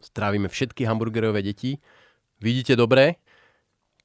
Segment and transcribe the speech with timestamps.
[0.00, 1.78] Zdravíme všetky hamburgerové deti.
[2.40, 3.20] Vidíte dobre?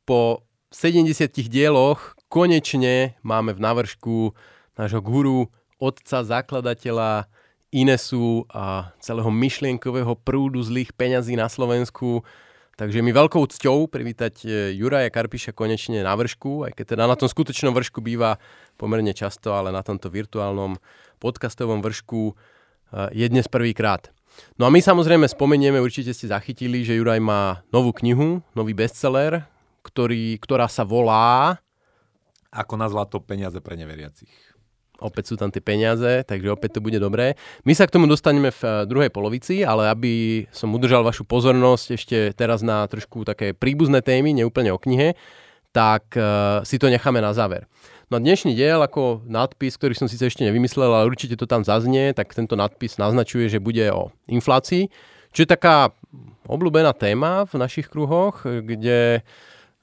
[0.06, 4.36] Po 70 dieloch konečne máme v návršku
[4.76, 5.48] nášho guru,
[5.80, 7.28] otca, zakladateľa
[7.76, 12.24] Inesu a celého myšlienkového prúdu zlých peňazí na Slovensku.
[12.76, 17.16] Takže mi veľkou cťou privítať e, Juraja Karpiša konečne na vršku, aj keď teda na
[17.16, 18.36] tom skutočnom vršku býva
[18.76, 20.76] pomerne často, ale na tomto virtuálnom
[21.23, 22.34] podcastovom vršku e,
[23.16, 24.12] je dnes prvýkrát.
[24.59, 29.48] No a my samozrejme spomenieme, určite ste zachytili, že Juraj má novú knihu, nový bestseller,
[29.80, 31.55] ktorý, ktorá sa volá...
[32.55, 34.31] Ako na zlato peniaze pre neveriacich.
[35.04, 37.36] Opäť sú tam tie peniaze, takže opäť to bude dobré.
[37.67, 41.86] My sa k tomu dostaneme v eh, druhej polovici, ale aby som udržal vašu pozornosť
[41.95, 45.20] ešte teraz na trošku také príbuzné témy, neúplne o knihe,
[45.76, 47.67] tak uh, si to necháme na záver.
[48.08, 51.67] No a dnešný diel ako nadpis, ktorý som síce ešte nevymyslel, ale určite to tam
[51.67, 54.88] zaznie, tak tento nadpis naznačuje, že bude o inflácii,
[55.36, 55.92] čo je taká
[56.48, 59.22] obľúbená téma v našich kruhoch, kde e,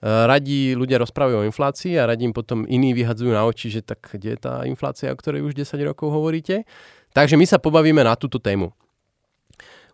[0.02, 4.02] radí ľudia rozprávajú o inflácii a radí im potom iní vyhadzujú na oči, že tak
[4.10, 6.66] kde je tá inflácia, o ktorej už 10 rokov hovoríte.
[7.14, 8.74] Takže my sa pobavíme na túto tému.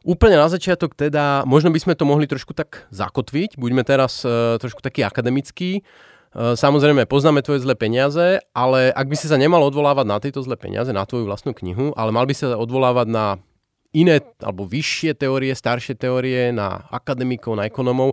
[0.09, 4.57] Úplne na začiatok teda, možno by sme to mohli trošku tak zakotviť, buďme teraz e,
[4.57, 5.83] trošku taký akademický.
[6.29, 10.45] Eh, samozrejme, poznáme tvoje zlé peniaze, ale ak by si sa nemal odvolávať na tieto
[10.45, 13.41] zlé peniaze, na tvoju vlastnú knihu, ale mal by sa odvolávať na
[13.97, 18.13] iné alebo vyššie teórie, staršie teórie, na akademikov, na ekonomov,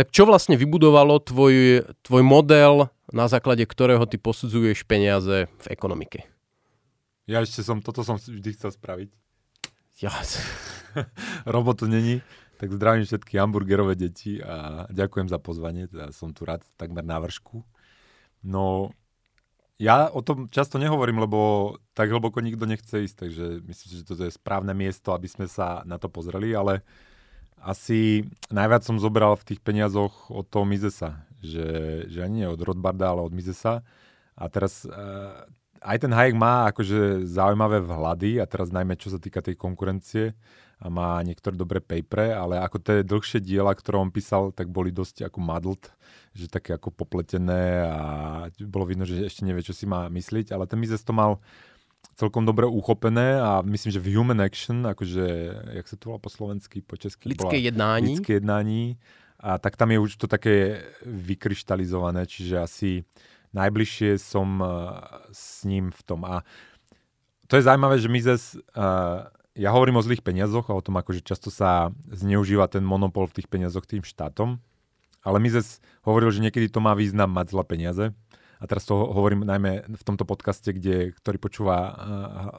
[0.00, 6.24] tak čo vlastne vybudovalo tvoj, tvoj model, na základe ktorého ty posudzuješ peniaze v ekonomike?
[7.28, 9.12] Ja ešte som, toto som vždy chcel spraviť.
[10.00, 10.08] Ja.
[11.44, 12.24] Robotu není.
[12.56, 17.20] Tak zdravím všetky hamburgerové deti a ďakujem za pozvanie, teda som tu rád takmer na
[17.20, 17.60] vršku.
[18.40, 18.96] No,
[19.76, 24.24] ja o tom často nehovorím, lebo tak hlboko nikto nechce ísť, takže myslím, že toto
[24.24, 26.80] je správne miesto, aby sme sa na to pozreli, ale
[27.60, 32.60] asi najviac som zobral v tých peniazoch od toho Mizesa, že, že ani nie od
[32.60, 33.84] Rothbarda, ale od Mizesa.
[34.34, 35.44] A teraz uh,
[35.84, 40.32] aj ten Hayek má akože zaujímavé vhľady a teraz najmä čo sa týka tej konkurencie,
[40.80, 44.88] a má niektoré dobré papere, ale ako tie dlhšie diela, ktoré on písal, tak boli
[44.88, 45.84] dosť ako muddled,
[46.32, 48.04] že také ako popletené a
[48.64, 51.44] bolo vidno, že ešte nevie, čo si má mysliť, ale ten Mises to mal
[52.20, 55.26] celkom dobre uchopené a myslím, že v Human Action, akože,
[55.80, 57.32] jak sa to volá po slovensky, po česky?
[57.32, 58.20] Lidské jednání.
[58.20, 59.00] Lidské jednání.
[59.40, 62.90] A tak tam je už to také vykryštalizované, čiže asi
[63.56, 65.00] najbližšie som uh,
[65.32, 66.28] s ním v tom.
[66.28, 66.44] A
[67.48, 69.24] to je zaujímavé, že Mises uh,
[69.56, 73.40] ja hovorím o zlých peniazoch a o tom, akože často sa zneužíva ten monopol v
[73.40, 74.60] tých peniazoch tým štátom.
[75.20, 78.04] Ale Mises hovoril, že niekedy to má význam mať zlé peniaze.
[78.60, 81.76] A teraz to hovorím najmä v tomto podcaste, kde, ktorý počúva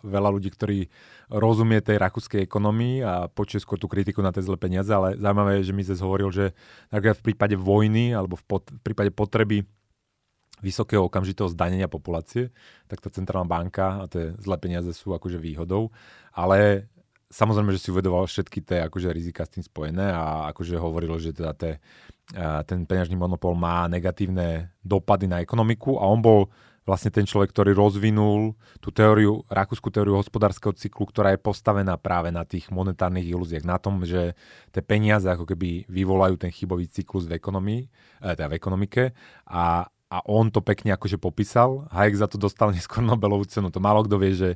[0.02, 0.90] veľa ľudí, ktorí
[1.30, 5.62] rozumie tej rakúskej ekonomii a počuje skôr tú kritiku na tie zlé peniaze, ale zaujímavé
[5.62, 6.58] je, že Mises hovoril, že
[6.90, 9.62] v prípade vojny alebo v, pot, v prípade potreby
[10.62, 12.54] vysokého okamžitého zdanenia populácie,
[12.86, 15.90] tak tá centrálna banka a tie zlé peniaze sú akože výhodou.
[16.34, 16.90] Ale
[17.34, 21.34] samozrejme, že si uvedoval všetky tie akože rizika s tým spojené a akože hovoril, že
[21.34, 21.82] teda te,
[22.66, 26.48] ten peňažný monopol má negatívne dopady na ekonomiku a on bol
[26.82, 32.34] vlastne ten človek, ktorý rozvinul tú teóriu, rakúsku teóriu hospodárskeho cyklu, ktorá je postavená práve
[32.34, 34.34] na tých monetárnych ilúziách, na tom, že
[34.74, 37.82] tie peniaze ako keby vyvolajú ten chybový cyklus v, ekonomii,
[38.26, 39.04] eh, teda v ekonomike
[39.46, 41.86] a, a on to pekne akože popísal.
[41.94, 43.70] Hayek za to dostal neskôr Nobelovú cenu.
[43.70, 44.50] To málo kto vie, že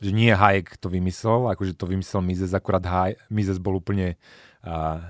[0.00, 4.20] že nie Hayek to vymyslel, akože to vymyslel Mises, akurát Hayek, Mises bol úplne
[4.66, 5.00] uh,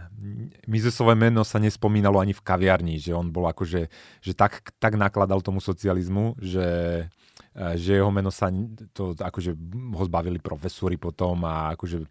[0.69, 3.89] Misesové meno sa nespomínalo ani v kaviarni, že on bol akože,
[4.23, 6.67] že tak, tak nakladal tomu socializmu, že
[7.77, 8.53] že jeho meno sa
[8.93, 9.57] to, akože
[9.97, 12.05] ho zbavili profesori potom a akože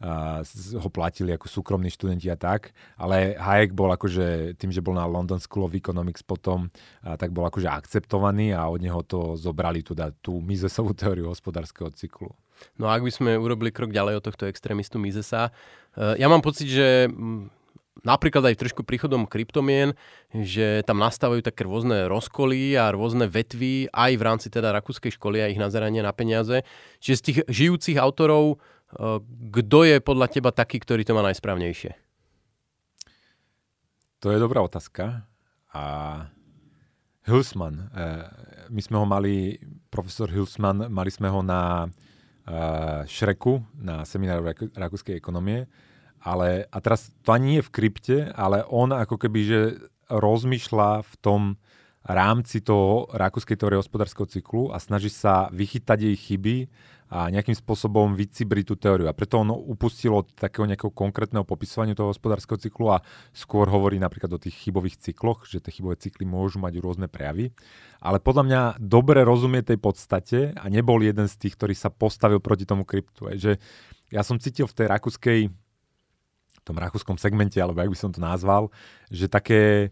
[0.00, 0.40] a
[0.80, 5.04] ho platili ako súkromní študenti a tak, ale Hayek bol akože tým, že bol na
[5.04, 6.72] London School of Economics potom,
[7.04, 11.92] a tak bol akože akceptovaný a od neho to zobrali teda tú Misesovú teóriu hospodárskeho
[11.92, 12.32] cyklu.
[12.80, 15.52] No a ak by sme urobili krok ďalej od tohto extrémistu Misesa,
[15.92, 17.08] e, ja mám pocit, že
[18.02, 19.92] napríklad aj trošku príchodom kryptomien,
[20.32, 25.40] že tam nastávajú také rôzne rozkoly a rôzne vetvy aj v rámci teda rakúskej školy
[25.40, 26.64] a ich nazeranie na peniaze.
[27.00, 29.20] Čiže z tých žijúcich autorov, eh,
[29.52, 31.92] kto je podľa teba taký, ktorý to má najsprávnejšie?
[34.20, 35.24] To je dobrá otázka.
[35.72, 35.84] A
[37.24, 38.26] Hilsman, eh,
[38.68, 39.56] my sme ho mali,
[39.88, 41.88] profesor Hilsman, mali sme ho na
[42.50, 44.42] eh, Šreku, na semináru
[44.74, 45.68] rakúskej ekonomie
[46.20, 49.60] ale a teraz to ani nie je v krypte, ale on ako keby, že
[50.12, 51.42] rozmýšľa v tom
[52.04, 56.56] rámci toho rakúskej teórie hospodárskeho cyklu a snaží sa vychytať jej chyby
[57.10, 59.10] a nejakým spôsobom vycibriť tú teóriu.
[59.10, 63.02] A preto ono upustilo od takého nejakého konkrétneho popisovania toho hospodárskeho cyklu a
[63.34, 67.50] skôr hovorí napríklad o tých chybových cykloch, že tie chybové cykly môžu mať rôzne prejavy.
[67.98, 72.38] Ale podľa mňa dobre rozumie tej podstate a nebol jeden z tých, ktorý sa postavil
[72.38, 73.26] proti tomu kryptu.
[73.34, 73.58] Že
[74.14, 75.38] ja som cítil v tej rakúskej
[76.60, 78.68] v tom rakúskom segmente, alebo jak by som to nazval,
[79.08, 79.90] že také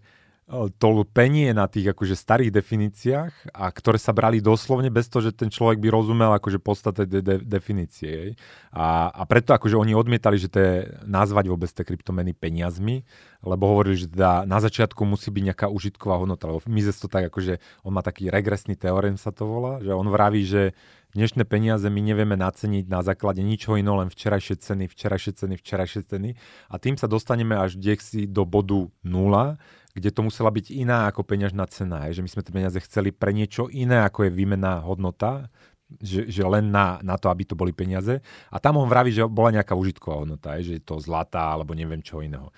[0.49, 5.37] to penie na tých akože starých definíciách a ktoré sa brali doslovne bez toho, že
[5.37, 8.33] ten človek by rozumel akože podstate de- de- definície.
[8.73, 10.75] A, a preto akože oni odmietali, že to je
[11.05, 13.05] nazvať vôbec tie kryptomeny peniazmi,
[13.45, 16.49] lebo hovorili, že teda na začiatku musí byť nejaká užitková hodnota.
[16.49, 20.09] Lebo Mises to tak akože, on má taký regresný teorem sa to volá, že on
[20.09, 20.73] vraví, že
[21.17, 26.03] dnešné peniaze my nevieme naceniť na základe ničoho iného, len včerajšie ceny, včerajšie ceny, včerajšie
[26.05, 26.31] ceny.
[26.69, 29.57] A tým sa dostaneme až si do bodu nula,
[29.99, 32.07] kde to musela byť iná ako peňažná cena.
[32.09, 35.51] Je, že my sme tie peniaze chceli pre niečo iné, ako je výmenná hodnota,
[35.99, 38.21] že, že len na, na to, aby to boli peniaze.
[38.53, 41.73] A tam on vraví, že bola nejaká užitková hodnota, je, že je to zlatá alebo
[41.73, 42.53] neviem čo iného.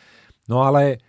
[0.50, 1.00] No ale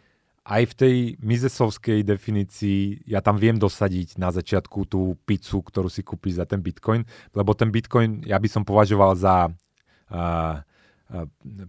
[0.41, 6.01] aj v tej mizesovskej definícii ja tam viem dosadiť na začiatku tú pizzu, ktorú si
[6.01, 7.05] kúpiš za ten bitcoin,
[7.37, 10.65] lebo ten bitcoin ja by som považoval za uh,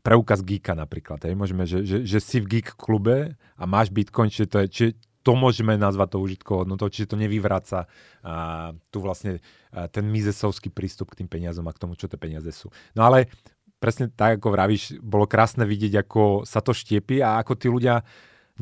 [0.06, 1.18] preukaz geeka napríklad.
[1.26, 1.34] Hej.
[1.34, 4.84] Môžeme, že, že, že si v geek klube a máš Bitcoin, čiže to, je, či
[5.22, 7.86] to môžeme nazvať to užitkovou hodnotou, čiže to nevyvráca
[8.22, 12.18] a, tu vlastne a, ten mizesovský prístup k tým peniazom a k tomu, čo tie
[12.18, 12.70] peniaze sú.
[12.94, 13.30] No ale
[13.82, 18.06] presne tak, ako vravíš, bolo krásne vidieť, ako sa to štiepi a ako tí ľudia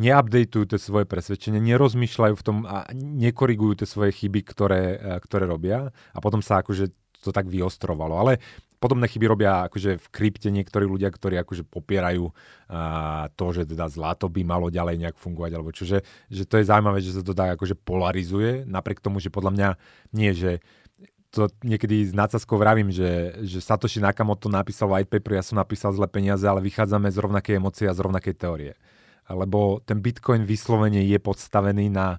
[0.00, 4.96] neupdateujú tie svoje presvedčenie, nerozmýšľajú v tom a nekorigujú tie svoje chyby, ktoré,
[5.28, 6.88] ktoré robia a potom sa akože
[7.20, 8.16] to tak vyostrovalo.
[8.16, 8.40] Ale
[8.80, 12.32] podobné chyby robia akože v krypte niektorí ľudia, ktorí akože popierajú
[12.72, 16.00] a, to, že teda zlato by malo ďalej nejak fungovať, alebo čo, že,
[16.32, 19.68] to je zaujímavé, že sa to tak akože polarizuje, napriek tomu, že podľa mňa
[20.16, 20.64] nie, že
[21.30, 25.94] to niekedy s nadsazkou vravím, že, že Satoshi Nakamoto napísal white paper, ja som napísal
[25.94, 28.74] zle peniaze, ale vychádzame z rovnakej emócie a z rovnakej teórie.
[29.30, 32.18] Lebo ten Bitcoin vyslovene je podstavený na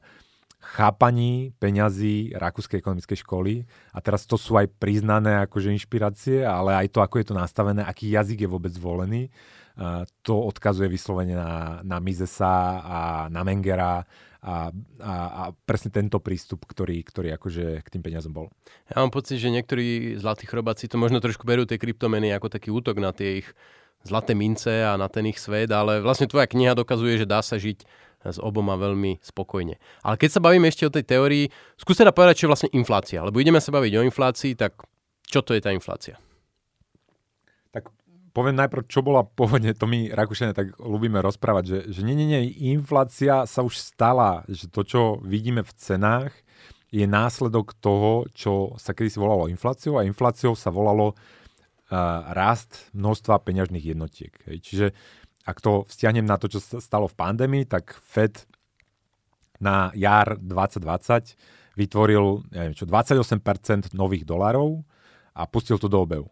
[0.61, 3.65] chápaní peňazí Rakúskej ekonomickej školy.
[3.91, 7.81] A teraz to sú aj priznané akože inšpirácie, ale aj to, ako je to nastavené,
[7.81, 9.33] aký jazyk je vôbec zvolený.
[10.21, 12.99] To odkazuje vyslovene na, na Misesa a
[13.33, 14.05] na Mengera
[14.41, 18.49] a, a, a presne tento prístup, ktorý, ktorý akože k tým peniazom bol.
[18.89, 22.73] Ja mám pocit, že niektorí zlatí chrobáci to možno trošku berú tie kryptomeny ako taký
[22.73, 23.49] útok na tie ich
[24.01, 27.61] zlaté mince a na ten ich svet, ale vlastne tvoja kniha dokazuje, že dá sa
[27.61, 27.85] žiť
[28.23, 29.81] s oboma veľmi spokojne.
[30.05, 31.45] Ale keď sa bavíme ešte o tej teórii,
[31.77, 33.25] skúste teda povedať, čo je vlastne inflácia.
[33.25, 34.77] Lebo ideme sa baviť o inflácii, tak
[35.25, 36.21] čo to je tá inflácia?
[37.73, 37.89] Tak
[38.35, 42.27] poviem najprv, čo bola pôvodne, to my Rakúšania tak ľubíme rozprávať, že, že nie, nie,
[42.27, 42.41] nie,
[42.75, 46.35] inflácia sa už stala, že to, čo vidíme v cenách,
[46.91, 53.39] je následok toho, čo sa kedysi volalo infláciou a infláciou sa volalo uh, rast množstva
[53.47, 54.35] peňažných jednotiek.
[54.51, 54.57] Hej.
[54.59, 54.87] Čiže
[55.45, 58.45] ak to vzťahnem na to, čo sa stalo v pandémii, tak Fed
[59.61, 61.37] na jar 2020
[61.77, 64.83] vytvoril neviem čo, 28% nových dolárov
[65.37, 66.27] a pustil to do obehu.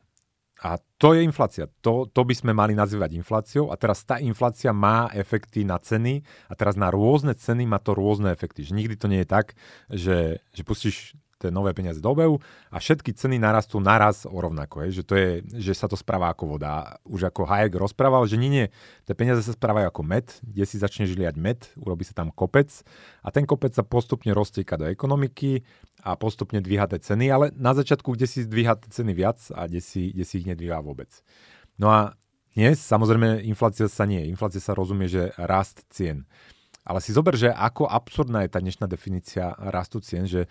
[0.60, 1.72] A to je inflácia.
[1.88, 3.72] To, to by sme mali nazývať infláciou.
[3.72, 6.20] A teraz tá inflácia má efekty na ceny
[6.52, 8.68] a teraz na rôzne ceny má to rôzne efekty.
[8.68, 9.56] Že nikdy to nie je tak,
[9.88, 12.36] že, že pustíš tie nové peniaze do obehu
[12.68, 14.84] a všetky ceny narastú naraz o rovnako.
[14.86, 17.00] Je, že, to je, že sa to správa ako voda.
[17.08, 18.66] Už ako Hayek rozprával, že nie, nie,
[19.08, 22.68] tie peniaze sa správajú ako med, kde si začne žiliať med, urobí sa tam kopec
[23.24, 25.64] a ten kopec sa postupne roztieka do ekonomiky
[26.04, 29.72] a postupne dvíha tie ceny, ale na začiatku, kde si dvíha tie ceny viac a
[29.72, 31.10] kde si, kde si ich nedvíha vôbec.
[31.80, 32.19] No a
[32.60, 34.26] dnes, samozrejme, inflácia sa nie.
[34.28, 36.28] Inflácia sa rozumie, že rast cien.
[36.90, 40.50] Ale si zober, že ako absurdná je tá dnešná definícia rastu cien, že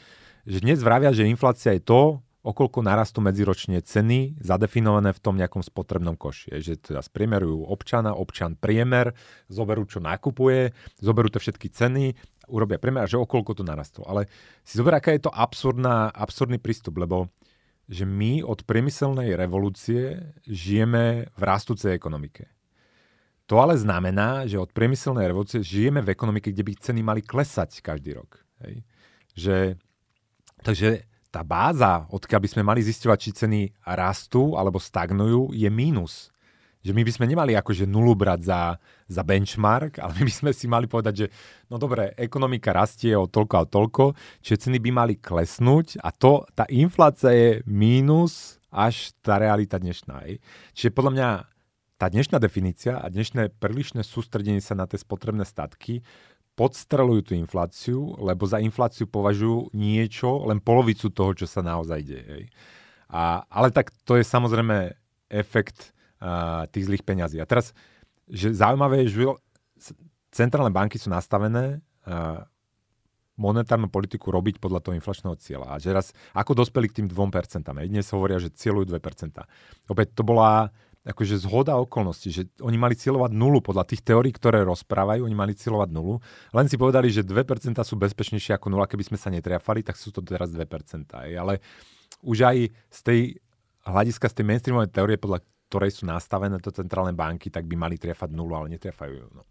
[0.49, 5.61] že dnes vravia, že inflácia je to, okolko narastú medziročne ceny zadefinované v tom nejakom
[5.61, 6.57] spotrebnom koši.
[6.57, 9.13] Že teda spriemerujú občana, občan priemer,
[9.53, 12.17] zoberú, čo nakupuje, zoberú to všetky ceny,
[12.49, 14.09] urobia priemer a že okolko to narastlo.
[14.09, 14.33] Ale
[14.65, 17.29] si zober, aká je to absurdná, absurdný prístup, lebo
[17.89, 22.49] že my od priemyselnej revolúcie žijeme v rastúcej ekonomike.
[23.49, 27.81] To ale znamená, že od priemyselnej revolúcie žijeme v ekonomike, kde by ceny mali klesať
[27.81, 28.45] každý rok.
[28.61, 28.85] Hej.
[29.33, 29.57] Že
[30.63, 36.33] Takže tá báza, odkiaľ by sme mali zisťovať, či ceny rastú alebo stagnujú, je mínus.
[36.83, 38.61] Že my by sme nemali akože nulu brať za,
[39.11, 41.27] za benchmark, ale my by sme si mali povedať, že
[41.69, 44.05] no dobre, ekonomika rastie o toľko a toľko,
[44.41, 50.29] čiže ceny by mali klesnúť a to, tá inflácia je mínus až tá realita dnešná.
[50.29, 50.41] Je.
[50.73, 51.29] Čiže podľa mňa
[51.99, 56.07] tá dnešná definícia a dnešné prílišné sústredenie sa na tie spotrebné statky
[56.55, 62.27] podstrelujú tú infláciu, lebo za infláciu považujú niečo, len polovicu toho, čo sa naozaj deje.
[62.27, 62.45] Hej.
[63.11, 64.95] A, ale tak to je samozrejme
[65.31, 67.39] efekt uh, tých zlých peňazí.
[67.39, 67.75] A teraz,
[68.27, 69.23] že zaujímavé je, že
[70.35, 72.43] centrálne banky sú nastavené uh,
[73.39, 75.79] monetárnu politiku robiť podľa toho inflačného cieľa.
[75.79, 78.99] A že raz, ako dospeli k tým 2%, dnes hovoria, že cieľujú 2%.
[79.87, 80.75] Opäť to bola
[81.09, 85.57] akože zhoda okolností, že oni mali cieľovať nulu podľa tých teórií, ktoré rozprávajú, oni mali
[85.57, 86.21] cieľovať nulu,
[86.53, 90.13] len si povedali, že 2% sú bezpečnejšie ako nula, keby sme sa netriafali, tak sú
[90.13, 90.61] to teraz 2%.
[91.17, 91.65] Ale
[92.21, 92.57] už aj
[92.93, 93.21] z tej
[93.89, 95.41] hľadiska, z tej mainstreamovej teórie, podľa
[95.73, 99.33] ktorej sú nastavené to centrálne banky, tak by mali triafať nulu, ale netriafajú.
[99.33, 99.49] No.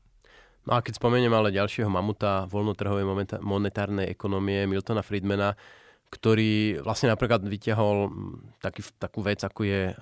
[0.68, 3.08] No a keď spomeniem ale ďalšieho mamuta voľnotrhovej
[3.40, 5.56] monetárnej ekonomie Miltona Friedmana,
[6.08, 8.12] ktorý vlastne napríklad vyťahol
[8.64, 9.94] taký, takú vec, ako je e,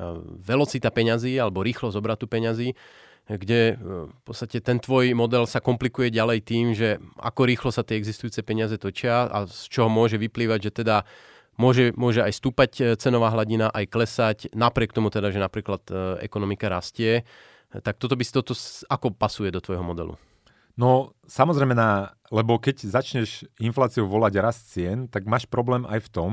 [0.45, 2.77] velocita peňazí alebo rýchlosť obratu peňazí,
[3.25, 7.81] kde e, v podstate ten tvoj model sa komplikuje ďalej tým, že ako rýchlo sa
[7.81, 11.09] tie existujúce peniaze točia a z čoho môže vyplývať, že teda
[11.57, 15.89] môže, môže aj stúpať e, cenová hladina, aj klesať, napriek tomu teda, že napríklad
[16.21, 17.25] ekonomika rastie.
[17.75, 18.53] Tak toto by si toto
[18.87, 20.15] ako pasuje do tvojho modelu?
[20.75, 26.11] No samozrejme, na, lebo keď začneš infláciou volať rast cien, tak máš problém aj v
[26.11, 26.31] tom,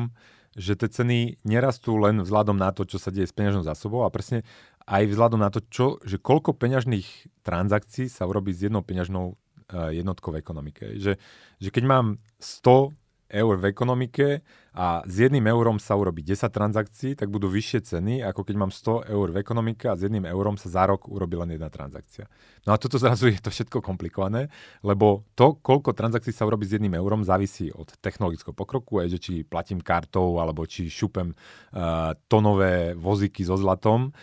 [0.52, 4.12] že tie ceny nerastú len vzhľadom na to, čo sa deje s peňažnou zásobou a
[4.12, 4.44] presne
[4.84, 9.88] aj vzhľadom na to, čo, že koľko peňažných transakcií sa urobí s jednou peňažnou uh,
[9.94, 10.84] jednotkou v ekonomike.
[11.00, 11.16] Že,
[11.62, 12.06] že keď mám
[12.42, 12.92] 100
[13.32, 14.26] eur v ekonomike
[14.72, 18.72] a s jedným eurom sa urobí 10 transakcií, tak budú vyššie ceny, ako keď mám
[18.72, 22.24] 100 eur v ekonomike a s jedným eurom sa za rok urobí len jedna transakcia.
[22.64, 24.48] No a toto zrazu je to všetko komplikované,
[24.80, 29.18] lebo to, koľko transakcií sa urobí s jedným eurom, závisí od technologického pokroku, aj že
[29.20, 34.16] či platím kartou, alebo či šupem uh, tonové vozíky so zlatom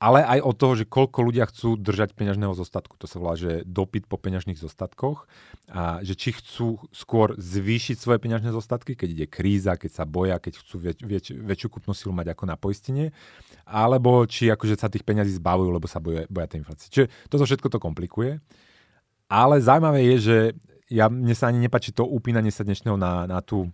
[0.00, 2.96] ale aj od toho, že koľko ľudia chcú držať peňažného zostatku.
[2.96, 5.28] To sa volá, že dopyt po peňažných zostatkoch.
[5.68, 10.40] A že či chcú skôr zvýšiť svoje peňažné zostatky, keď ide kríza, keď sa boja,
[10.40, 13.12] keď chcú väč, väč, väčšiu kúpnu silu mať ako na poistenie,
[13.68, 16.88] alebo či akože sa tých peňazí zbavujú, lebo sa boja, boja tej inflácie.
[16.88, 18.40] Čiže toto všetko to komplikuje.
[19.28, 20.38] Ale zaujímavé je, že
[20.88, 23.68] ja, mne sa ani nepačí to upínanie sa dnešného na, na tú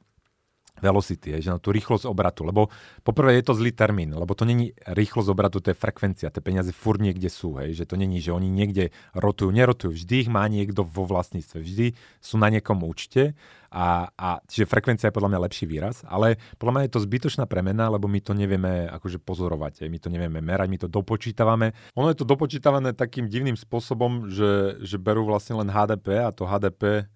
[0.81, 2.45] velocity, že na tú rýchlosť obratu.
[2.45, 2.69] Lebo
[3.01, 6.71] poprvé je to zlý termín, lebo to není rýchlosť obratu, to je frekvencia, tie peniaze
[6.73, 10.45] fur niekde sú, hej, že to není, že oni niekde rotujú, nerotujú, vždy ich má
[10.49, 11.87] niekto vo vlastníctve, vždy
[12.21, 13.33] sú na niekom účte
[13.73, 17.45] a, a čiže frekvencia je podľa mňa lepší výraz, ale podľa mňa je to zbytočná
[17.45, 21.73] premena, lebo my to nevieme akože pozorovať, hej, my to nevieme merať, my to dopočítavame.
[21.97, 26.47] Ono je to dopočítavané takým divným spôsobom, že, že berú vlastne len HDP a to
[26.47, 27.09] HDP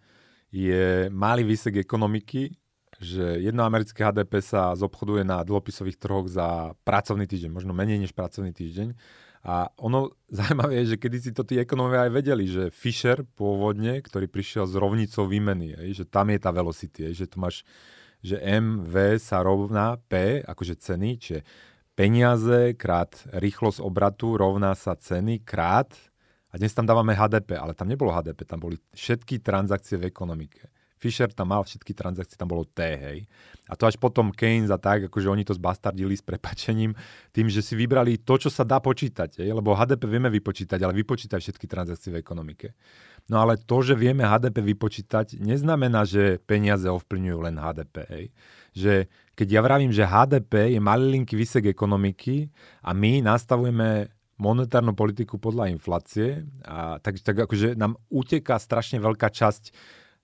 [0.50, 2.59] je malý výsek ekonomiky
[3.00, 8.12] že jedno americké HDP sa zobchoduje na dlhopisových trhoch za pracovný týždeň, možno menej než
[8.12, 8.92] pracovný týždeň.
[9.49, 14.04] A ono zaujímavé je, že kedy si to tí ekonómovia aj vedeli, že Fisher pôvodne,
[14.04, 17.64] ktorý prišiel s rovnicou výmeny, že tam je tá velocity, že tu máš,
[18.21, 21.40] že MV sa rovná P, akože ceny, čiže
[21.97, 25.97] peniaze krát rýchlosť obratu rovná sa ceny krát,
[26.50, 30.66] a dnes tam dávame HDP, ale tam nebolo HDP, tam boli všetky transakcie v ekonomike.
[31.00, 33.25] Fisher tam mal všetky transakcie, tam bolo T, hej.
[33.66, 36.92] A to až potom Keynes a tak, akože oni to zbastardili s prepačením,
[37.33, 40.92] tým, že si vybrali to, čo sa dá počítať, hej, lebo HDP vieme vypočítať, ale
[41.00, 42.76] vypočítať všetky transakcie v ekonomike.
[43.33, 48.25] No ale to, že vieme HDP vypočítať, neznamená, že peniaze ovplyvňujú len HDP, hej.
[48.76, 48.92] Že
[49.33, 52.52] keď ja vravím, že HDP je malilinký výsek ekonomiky
[52.85, 59.33] a my nastavujeme monetárnu politiku podľa inflácie, a tak, tak akože nám uteká strašne veľká
[59.33, 59.73] časť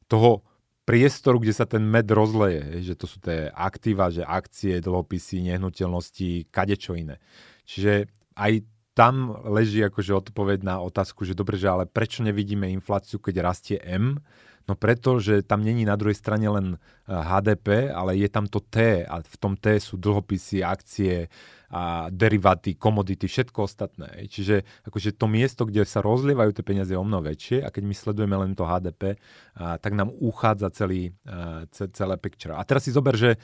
[0.09, 0.45] toho
[0.87, 6.49] priestoru, kde sa ten med rozleje, že to sú tie aktíva, že akcie, dlhopisy, nehnuteľnosti,
[6.55, 7.19] kadečo iné.
[7.67, 8.07] Čiže
[8.39, 8.63] aj
[8.97, 13.77] tam leží akože odpoveď na otázku, že dobre, že ale prečo nevidíme infláciu, keď rastie
[13.83, 14.23] M?
[14.67, 16.67] No preto, že tam není na druhej strane len
[17.07, 21.31] HDP, eh, ale je tam to T a v tom T sú dlhopisy, akcie,
[21.71, 24.31] a deriváty, komodity, všetko ostatné.
[24.31, 27.83] Čiže akože to miesto, kde sa rozlievajú tie peniaze je o mnoho väčšie a keď
[27.83, 29.19] my sledujeme len to HDP,
[29.59, 32.55] a, tak nám uchádza celý, a, celé picture.
[32.55, 33.35] A teraz si zober, že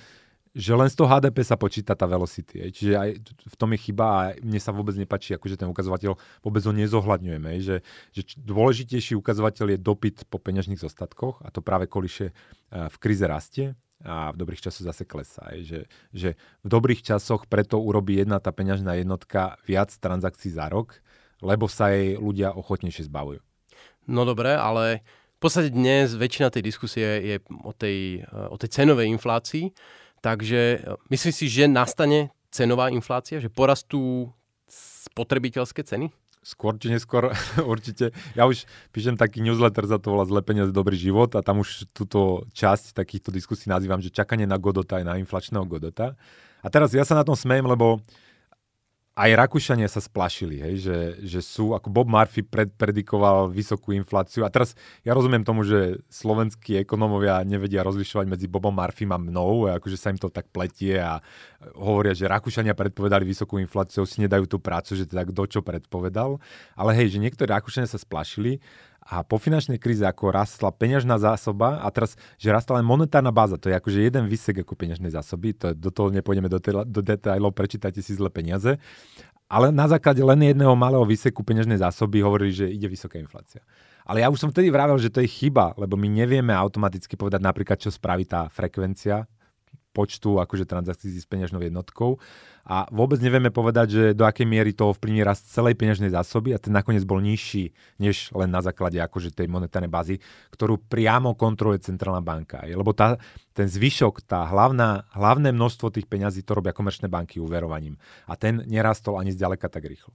[0.52, 2.60] že len z toho HDP sa počíta tá velocity.
[2.60, 2.66] Je.
[2.68, 6.12] Čiže aj v tom je chyba a mne sa vôbec nepačí, akože ten ukazovateľ
[6.44, 7.50] vôbec ho nezohľadňujeme.
[7.64, 7.76] Že,
[8.12, 12.36] že dôležitejší ukazovateľ je dopyt po peňažných zostatkoch a to práve koliše
[12.68, 13.72] v kríze rastie
[14.04, 15.56] a v dobrých časoch zase klesá.
[15.56, 21.00] Že, že v dobrých časoch preto urobí jedna tá peňažná jednotka viac transakcií za rok,
[21.40, 23.40] lebo sa jej ľudia ochotnejšie zbavujú.
[24.04, 25.00] No dobre, ale
[25.38, 29.70] v podstate dnes väčšina tej diskusie je o tej, o tej cenovej inflácii,
[30.22, 34.30] takže myslím si, že nastane cenová inflácia, že porastú
[34.70, 36.08] spotrebiteľské ceny?
[36.42, 37.30] skôr či neskôr
[37.72, 38.10] určite.
[38.34, 41.86] Ja už píšem taký newsletter za to volá Zle peniaze, dobrý život a tam už
[41.94, 46.18] túto časť takýchto diskusí nazývam, že čakanie na Godota aj na inflačného Godota.
[46.62, 48.02] A teraz ja sa na tom smejem, lebo
[49.12, 54.40] aj Rakúšania sa splašili, hej, že, že sú, ako Bob Murphy pred, predikoval vysokú infláciu.
[54.40, 54.72] A teraz
[55.04, 60.08] ja rozumiem tomu, že slovenskí ekonómovia nevedia rozlišovať medzi Bobom Murphym a mnou, akože sa
[60.08, 61.20] im to tak pletie a
[61.76, 66.40] hovoria, že Rakúšania predpovedali vysokú infláciu, si nedajú tú prácu, že teda kto čo predpovedal.
[66.72, 68.64] Ale hej, že niektorí Rakúšania sa splašili
[69.02, 73.58] a po finančnej kríze ako rastla peňažná zásoba a teraz, že rastla len monetárna báza,
[73.58, 77.00] to je akože jeden výsek ako peňažnej zásoby, to do toho nepôjdeme do, te, do
[77.02, 78.78] detailov, prečítajte si zle peniaze,
[79.50, 83.60] ale na základe len jedného malého výseku peňažnej zásoby hovorili, že ide vysoká inflácia.
[84.06, 87.42] Ale ja už som vtedy vravel, že to je chyba, lebo my nevieme automaticky povedať
[87.44, 89.28] napríklad, čo spraví tá frekvencia
[89.92, 92.16] počtu akože transakcií s peňažnou jednotkou
[92.62, 96.62] a vôbec nevieme povedať, že do akej miery to ovplyvní rast celej peňažnej zásoby a
[96.62, 100.14] ten nakoniec bol nižší, než len na základe akože tej monetárnej bázy,
[100.54, 102.62] ktorú priamo kontroluje centrálna banka.
[102.62, 103.18] Lebo tá,
[103.50, 107.98] ten zvyšok, tá hlavná, hlavné množstvo tých peňazí to robia komerčné banky úverovaním
[108.30, 110.14] a ten nerastol ani zďaleka tak rýchlo.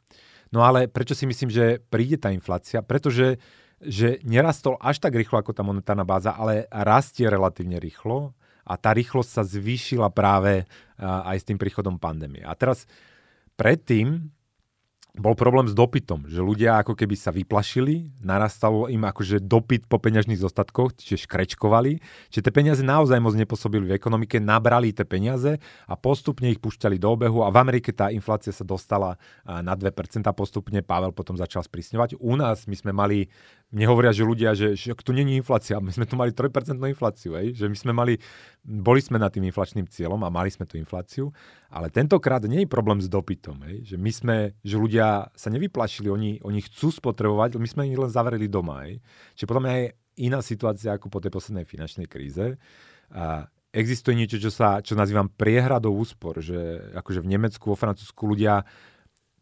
[0.56, 2.80] No ale prečo si myslím, že príde tá inflácia?
[2.80, 3.36] Pretože
[3.78, 8.34] že nerastol až tak rýchlo ako tá monetárna báza, ale rastie relatívne rýchlo
[8.68, 10.68] a tá rýchlosť sa zvýšila práve
[11.00, 12.44] aj s tým príchodom pandémie.
[12.44, 12.84] A teraz
[13.56, 14.30] predtým
[15.18, 19.98] bol problém s dopytom, že ľudia ako keby sa vyplašili, narastalo im akože dopyt po
[19.98, 21.98] peňažných zostatkoch, čiže škrečkovali,
[22.30, 25.58] čiže tie peniaze naozaj moc nepôsobili v ekonomike, nabrali tie peniaze
[25.90, 29.90] a postupne ich púšťali do obehu a v Amerike tá inflácia sa dostala na 2%
[30.38, 32.22] postupne, Pavel potom začal sprísňovať.
[32.22, 33.26] U nás my sme mali
[33.68, 37.36] mne hovoria, že ľudia, že, že tu není inflácia, my sme tu mali 3% infláciu,
[37.36, 37.52] hej?
[37.52, 38.16] že my sme mali,
[38.64, 41.36] boli sme nad tým inflačným cieľom a mali sme tú infláciu,
[41.68, 43.84] ale tentokrát nie je problém s dopytom, hej?
[43.84, 48.08] že my sme, že ľudia sa nevyplašili, oni, oni chcú spotrebovať, my sme ich len
[48.08, 48.88] zavreli doma.
[48.88, 49.04] Hej?
[49.36, 49.88] Čiže podľa mňa je
[50.24, 52.56] iná situácia ako po tej poslednej finančnej kríze.
[53.12, 58.24] A existuje niečo, čo, sa, čo nazývam priehradou úspor, že akože v Nemecku, vo Francúzsku
[58.26, 58.66] ľudia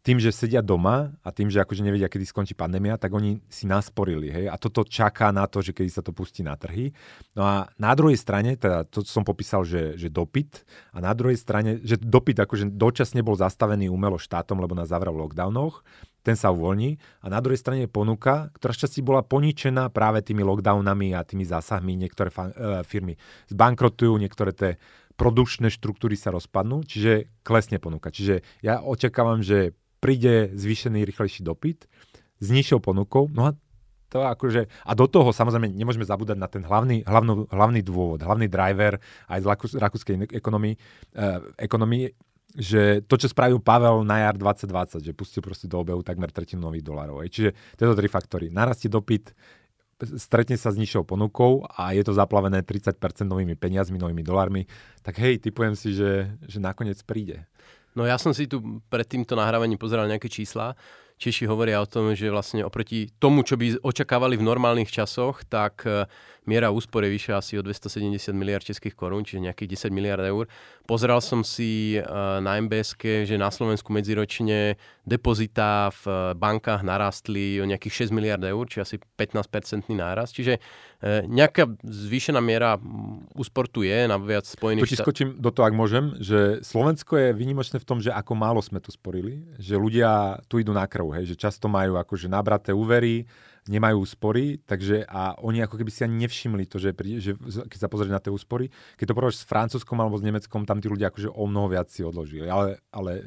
[0.06, 3.66] tým, že sedia doma a tým, že akože nevedia, kedy skončí pandémia, tak oni si
[3.66, 4.30] nasporili.
[4.30, 4.46] Hej?
[4.46, 6.94] A toto čaká na to, že kedy sa to pustí na trhy.
[7.34, 10.62] No a na druhej strane, teda to som popísal, že, že dopyt,
[10.94, 15.10] a na druhej strane, že dopyt akože dočasne bol zastavený umelo štátom, lebo nás zavral
[15.10, 15.82] v lockdownoch,
[16.22, 17.02] ten sa uvoľní.
[17.22, 21.42] A na druhej strane je ponuka, ktorá šťastí bola poničená práve tými lockdownami a tými
[21.42, 21.98] zásahmi.
[21.98, 23.18] Niektoré fa- e, firmy
[23.50, 24.70] zbankrotujú, niektoré tie
[25.18, 28.12] produkčné štruktúry sa rozpadnú, čiže klesne ponuka.
[28.12, 31.88] Čiže ja očakávam, že príde zvýšený rýchlejší dopyt
[32.40, 33.50] s nižšou ponukou, no a
[34.06, 38.46] to akože, a do toho samozrejme nemôžeme zabúdať na ten hlavný, hlavnú, hlavný dôvod, hlavný
[38.46, 40.74] driver aj z rakúskej ekonomii,
[41.18, 42.14] eh, ekonomii,
[42.56, 46.64] že to, čo spravil Pavel na jar 2020, že pustil proste do obehu takmer tretinu
[46.70, 47.20] nových dolarov.
[47.26, 48.48] Čiže tieto tri faktory.
[48.48, 49.36] Narastie dopyt,
[50.16, 52.96] stretne sa s nižšou ponukou a je to zaplavené 30%
[53.28, 54.62] novými peniazmi, novými dolármi,
[55.00, 57.48] tak hej, typujem si, že, že nakoniec príde.
[57.96, 60.76] No ja som si tu pred týmto nahrávaním pozeral nejaké čísla.
[61.16, 65.88] Češi hovoria o tom, že vlastne oproti tomu, čo by očakávali v normálnych časoch, tak
[65.88, 66.04] e,
[66.46, 70.46] miera úspor je vyššia asi o 270 miliard českých korún, čiže nejakých 10 miliard eur.
[70.86, 72.02] Pozeral som si e,
[72.40, 78.42] na MBS, že na Slovensku medziročne depozitá v e, bankách narastli o nejakých 6 miliard
[78.42, 80.32] eur, čiže asi 15-percentný nárast.
[80.32, 80.62] Čiže
[81.04, 82.80] nejaká zvýšená miera
[83.36, 85.04] úspor tu je na viac spojených štátov.
[85.04, 88.80] skočím do toho, ak môžem, že Slovensko je výnimočné v tom, že ako málo sme
[88.80, 93.28] tu sporili, že ľudia tu idú na krv hej, že často majú akože nabraté úvery,
[93.66, 97.34] nemajú úspory, takže a oni ako keby si ani nevšimli to, že, že
[97.66, 100.78] keď sa pozrieš na tie úspory, keď to porovnáš s Francúzskom alebo s Nemeckom, tam
[100.78, 102.46] tí ľudia akože o mnoho viac si odložili.
[102.46, 103.26] Ale, ale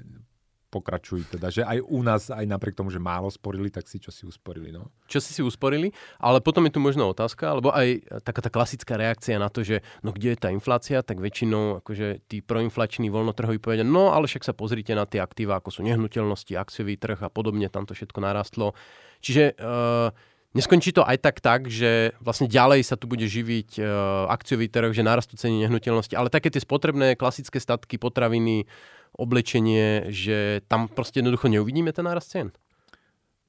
[0.70, 4.14] pokračujú teda, že aj u nás, aj napriek tomu, že málo sporili, tak si čo
[4.14, 4.70] si usporili.
[4.70, 4.94] No.
[5.10, 5.90] Čo si si usporili,
[6.22, 9.82] ale potom je tu možno otázka, alebo aj taká tá klasická reakcia na to, že
[10.06, 14.46] no kde je tá inflácia, tak väčšinou akože tí proinflační voľnotrhoví povedia, no ale však
[14.46, 18.22] sa pozrite na tie aktíva, ako sú nehnuteľnosti, akciový trh a podobne, tam to všetko
[18.22, 18.78] narastlo.
[19.20, 20.16] Čiže uh,
[20.58, 24.98] Neskončí to aj tak tak, že vlastne ďalej sa tu bude živiť uh, akciový trh,
[24.98, 28.66] že narastú ceny nehnuteľnosti, ale také tie spotrebné klasické statky, potraviny,
[29.14, 32.50] oblečenie, že tam proste jednoducho neuvidíme ten nárast cien?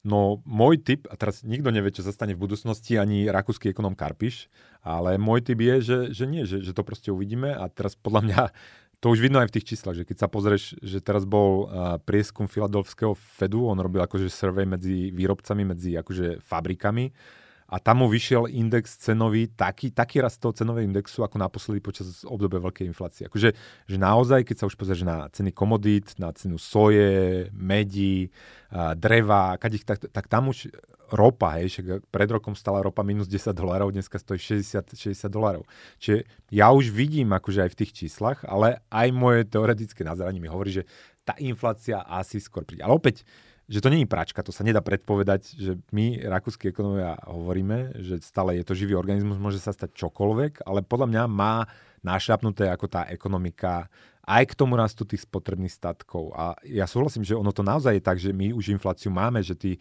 [0.00, 3.92] No môj typ, a teraz nikto nevie, čo sa stane v budúcnosti, ani rakúsky ekonom
[3.92, 4.48] Karpiš,
[4.80, 8.20] ale môj typ je, že, že nie, že, že to proste uvidíme a teraz podľa
[8.24, 8.40] mňa
[9.00, 11.72] to už vidno aj v tých číslach, že keď sa pozrieš, že teraz bol
[12.04, 17.08] prieskum filadelfského Fedu, on robil akože survey medzi výrobcami, medzi akože fabrikami
[17.70, 22.26] a tam mu vyšiel index cenový, taký, taký rast toho cenového indexu, ako naposledy počas
[22.26, 23.30] obdobia veľkej inflácie.
[23.30, 23.54] Akože
[23.86, 28.34] že naozaj, keď sa už pozrieš na ceny komodít, na cenu soje, medí,
[28.98, 30.74] dreva, kadich, tak, tak tam už
[31.10, 35.66] ropa, hej, však pred rokom stala ropa minus 10 dolárov, dneska stojí 60, 60 dolárov.
[35.98, 40.46] Čiže ja už vidím akože aj v tých číslach, ale aj moje teoretické nazeranie mi
[40.46, 40.86] hovorí, že
[41.26, 42.86] tá inflácia asi skôr príde.
[42.86, 43.26] Ale opäť,
[43.70, 48.58] že to není práčka, to sa nedá predpovedať, že my, rakúsky ekonomovia, hovoríme, že stále
[48.58, 51.70] je to živý organizmus, môže sa stať čokoľvek, ale podľa mňa má
[52.02, 53.86] našľapnuté ako tá ekonomika
[54.26, 56.34] aj k tomu rastu tých spotrebných statkov.
[56.34, 59.54] A ja súhlasím, že ono to naozaj je tak, že my už infláciu máme, že
[59.54, 59.78] tí,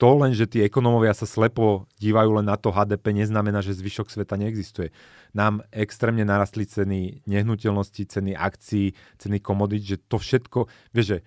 [0.00, 4.08] to len, že tí ekonomovia sa slepo dívajú len na to HDP, neznamená, že zvyšok
[4.08, 4.96] sveta neexistuje.
[5.36, 11.18] Nám extrémne narastli ceny nehnuteľnosti, ceny akcií, ceny komodít, že to všetko, vieš, že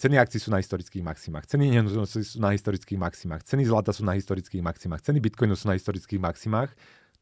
[0.00, 4.08] Ceny akcií sú na historických maximách, ceny nehnuteľnosti sú na historických maximách, ceny zlata sú
[4.08, 6.72] na historických maximách, ceny bitcoinu sú na historických maximách.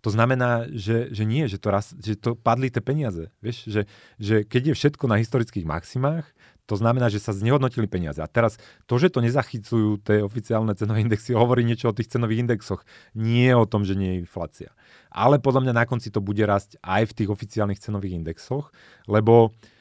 [0.06, 3.34] To znamená, že, že nie, že to, raz, že to padli tie peniaze.
[3.42, 3.82] Vieš, že,
[4.22, 6.22] že keď je všetko na historických maximách,
[6.70, 8.22] to znamená, že sa znehodnotili peniaze.
[8.22, 12.46] A teraz to, že to nezachycujú tie oficiálne cenové indexy, hovorí niečo o tých cenových
[12.46, 12.86] indexoch.
[13.18, 14.70] Nie o tom, že nie je inflácia.
[15.10, 18.70] Ale podľa mňa na konci to bude rásť aj v tých oficiálnych cenových indexoch,
[19.10, 19.77] lebo uh,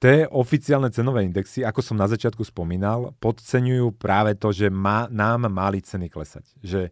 [0.00, 5.52] Tie oficiálne cenové indexy, ako som na začiatku spomínal, podceňujú práve to, že má, nám
[5.52, 6.48] mali ceny klesať.
[6.64, 6.88] Že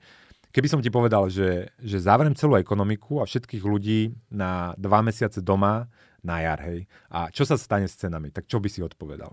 [0.53, 5.41] keby som ti povedal, že, že zavriem celú ekonomiku a všetkých ľudí na dva mesiace
[5.41, 5.89] doma
[6.21, 9.33] na jar, hej, a čo sa stane s cenami, tak čo by si odpovedal?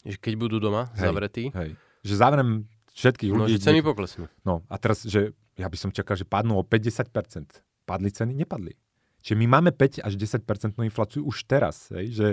[0.00, 1.44] Keď budú doma hej, zavretí?
[1.52, 1.76] Hej.
[2.00, 2.50] Že zavriem
[2.96, 3.52] všetkých no, ľudí.
[3.52, 4.24] No, že ceny poklesnú.
[4.48, 7.04] No a teraz, že ja by som čakal, že padnú o 50%.
[7.84, 8.32] Padli ceny?
[8.32, 8.72] Nepadli.
[9.20, 11.92] Čiže my máme 5 až 10% infláciu už teraz.
[11.92, 12.16] Hej?
[12.16, 12.28] Že,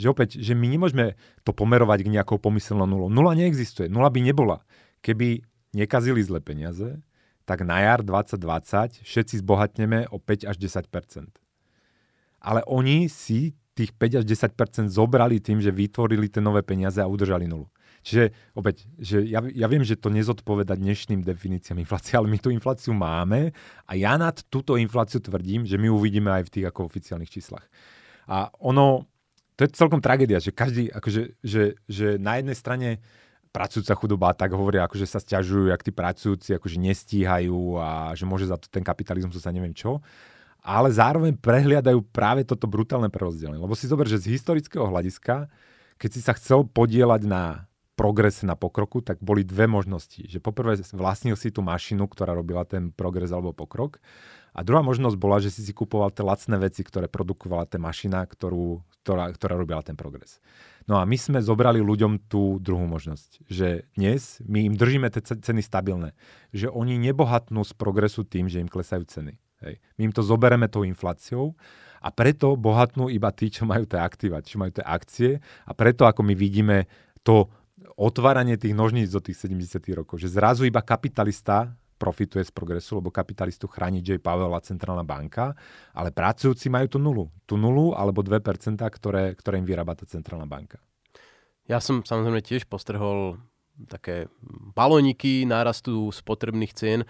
[0.00, 3.12] že opäť, že my nemôžeme to pomerovať k nejakou pomyselnou nulou.
[3.12, 3.92] Nula neexistuje.
[3.92, 4.64] Nula by nebola.
[5.04, 5.44] Keby
[5.76, 7.00] nekazili zle peniaze,
[7.44, 11.28] tak na jar 2020 všetci zbohatneme o 5 až 10%.
[12.40, 17.08] Ale oni si tých 5 až 10% zobrali tým, že vytvorili tie nové peniaze a
[17.08, 17.68] udržali nulu.
[18.00, 22.48] Čiže opäť, že ja, ja viem, že to nezodpoveda dnešným definíciám inflácie, ale my tú
[22.48, 23.52] infláciu máme
[23.84, 27.68] a ja nad túto infláciu tvrdím, že my uvidíme aj v tých ako oficiálnych číslach.
[28.24, 29.04] A ono,
[29.52, 32.88] to je celkom tragédia, že každý, akože, že, že na jednej strane
[33.50, 38.46] pracujúca chudoba, tak hovoria, akože sa stiažujú, jak tí pracujúci akože nestíhajú a že môže
[38.46, 39.98] za to ten kapitalizmus sa neviem čo.
[40.60, 43.60] Ale zároveň prehliadajú práve toto brutálne prerozdelenie.
[43.60, 45.48] Lebo si zober, že z historického hľadiska,
[45.96, 47.69] keď si sa chcel podielať na
[48.00, 50.24] progrese na pokroku, tak boli dve možnosti.
[50.24, 54.00] Že poprvé vlastnil si tú mašinu, ktorá robila ten progres alebo pokrok.
[54.56, 58.24] A druhá možnosť bola, že si si kupoval tie lacné veci, ktoré produkovala tá mašina,
[58.24, 60.40] ktorú, ktorá, ktorá robila ten progres.
[60.88, 63.46] No a my sme zobrali ľuďom tú druhú možnosť.
[63.46, 66.16] Že dnes my im držíme tie ceny stabilné.
[66.56, 69.36] Že oni nebohatnú z progresu tým, že im klesajú ceny.
[69.60, 69.76] Hej.
[70.00, 71.52] My im to zobereme tou infláciou
[72.00, 75.30] a preto bohatnú iba tí, čo majú tie aktíva, čo majú tie akcie
[75.68, 76.88] a preto, ako my vidíme
[77.20, 77.52] to
[78.00, 79.84] otváranie tých nožníc do tých 70.
[79.92, 80.16] rokov.
[80.24, 84.16] Že zrazu iba kapitalista profituje z progresu, lebo kapitalistu chráni J.
[84.16, 85.52] Powell a centrálna banka,
[85.92, 87.28] ale pracujúci majú tú nulu.
[87.44, 88.40] Tú nulu alebo 2%,
[88.80, 90.80] ktoré, ktoré im vyrába tá centrálna banka.
[91.68, 93.36] Ja som samozrejme tiež postrhol
[93.86, 94.28] také
[94.74, 97.00] balóniky nárastu spotrebných cien.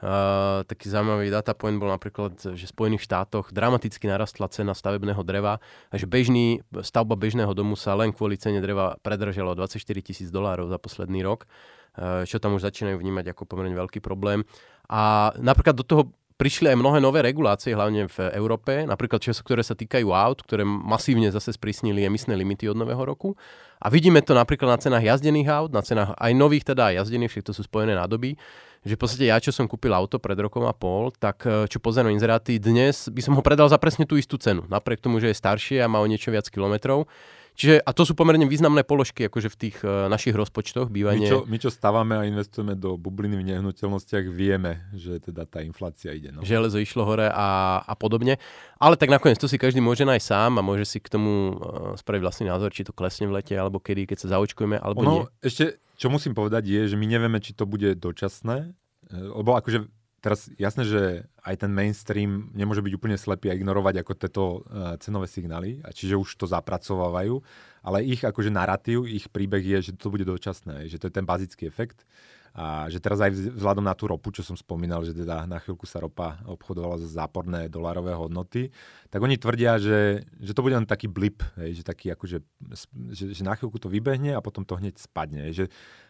[0.00, 5.20] Uh, taký zaujímavý data point bol napríklad, že v Spojených štátoch dramaticky narastla cena stavebného
[5.20, 5.60] dreva
[5.92, 10.32] a že bežný, stavba bežného domu sa len kvôli cene dreva predržala o 24 tisíc
[10.32, 11.44] dolárov za posledný rok,
[12.00, 14.40] uh, čo tam už začínajú vnímať ako pomerne veľký problém.
[14.88, 16.02] A napríklad do toho
[16.40, 20.64] prišli aj mnohé nové regulácie, hlavne v Európe, napríklad čo, ktoré sa týkajú aut, ktoré
[20.64, 23.36] masívne zase sprísnili emisné limity od nového roku.
[23.76, 27.32] A vidíme to napríklad na cenách jazdených aut, na cenách aj nových teda aj jazdených,
[27.36, 28.40] všetko sú spojené nádoby,
[28.80, 31.76] že v podstate ja, čo som kúpil auto pred rokom a pol, tak e, čo
[31.76, 35.28] pozerám inzeráty, dnes by som ho predal za presne tú istú cenu, napriek tomu, že
[35.28, 37.04] je staršie a má o niečo viac kilometrov.
[37.54, 41.28] Čiže, a to sú pomerne významné položky akože v tých uh, našich rozpočtoch bývanie.
[41.28, 45.60] My čo, my, čo stávame a investujeme do bubliny v nehnuteľnostiach, vieme, že teda tá
[45.60, 46.32] inflácia ide.
[46.32, 46.40] No.
[46.40, 48.40] Železo išlo hore a, a podobne.
[48.80, 51.94] Ale tak nakoniec to si každý môže nájsť sám a môže si k tomu uh,
[52.00, 55.12] spraviť vlastný názor, či to klesne v lete, alebo kedy, keď sa zaočkujeme, alebo ono,
[55.12, 55.22] nie.
[55.44, 58.72] Ešte, čo musím povedať, je, že my nevieme, či to bude dočasné,
[59.12, 59.84] e, lebo akože
[60.20, 61.02] teraz jasné, že
[61.44, 65.92] aj ten mainstream nemôže byť úplne slepý a ignorovať ako tieto uh, cenové signály, a
[65.92, 67.40] čiže už to zapracovávajú,
[67.80, 71.24] ale ich akože narratív, ich príbeh je, že to bude dočasné, že to je ten
[71.24, 72.04] bazický efekt.
[72.50, 75.86] A že teraz aj vzhľadom na tú ropu, čo som spomínal, že teda na chvíľku
[75.86, 78.74] sa ropa obchodovala za záporné dolárové hodnoty,
[79.06, 82.42] tak oni tvrdia, že, že to bude len taký blip, hej, že, taký akože,
[83.14, 85.46] že, že na chvíľku to vybehne a potom to hneď spadne.
[85.46, 85.66] Hej, že,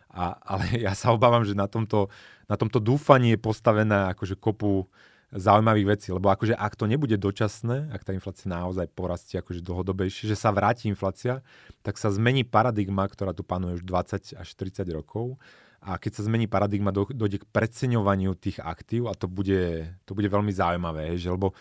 [0.09, 2.09] a, ale ja sa obávam, že na tomto,
[2.49, 4.89] na tomto dúfaní je postavená akože kopu
[5.31, 10.27] zaujímavých vecí, lebo akože ak to nebude dočasné, ak tá inflácia naozaj porastie akože dlhodobejšie,
[10.27, 11.47] že sa vráti inflácia,
[11.87, 15.39] tak sa zmení paradigma, ktorá tu panuje už 20 až 30 rokov.
[15.81, 20.29] A keď sa zmení paradigma, dojde k preceňovaniu tých aktív a to bude, to bude
[20.29, 21.57] veľmi zaujímavé, že lebo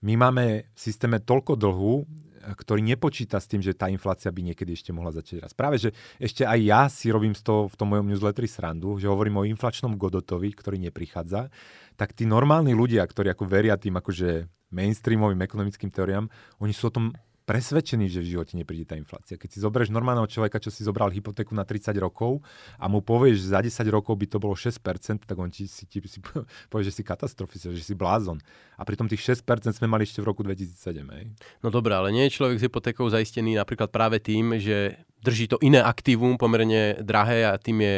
[0.00, 2.08] my máme v systéme toľko dlhu,
[2.40, 5.52] ktorý nepočíta s tým, že tá inflácia by niekedy ešte mohla začať raz.
[5.52, 9.06] Práve, že ešte aj ja si robím z toho v tom mojom newsletteri srandu, že
[9.08, 11.52] hovorím o inflačnom Godotovi, ktorý neprichádza,
[12.00, 16.30] tak tí normálni ľudia, ktorí ako veria tým akože mainstreamovým ekonomickým teóriám,
[16.62, 17.06] oni sú o tom
[17.50, 19.34] presvedčený, že v živote nepríde tá inflácia.
[19.34, 22.38] Keď si zoberieš normálneho človeka, čo si zobral hypotéku na 30 rokov
[22.78, 24.78] a mu povieš, že za 10 rokov by to bolo 6%,
[25.26, 26.22] tak on ti si, ti, si
[26.70, 28.38] povie, že si katastrofista, že si blázon.
[28.78, 31.02] A pritom tých 6% sme mali ešte v roku 2007.
[31.10, 31.24] Hej.
[31.66, 35.58] No dobré, ale nie je človek s hypotékou zaistený napríklad práve tým, že drží to
[35.58, 37.96] iné aktívum pomerne drahé a tým je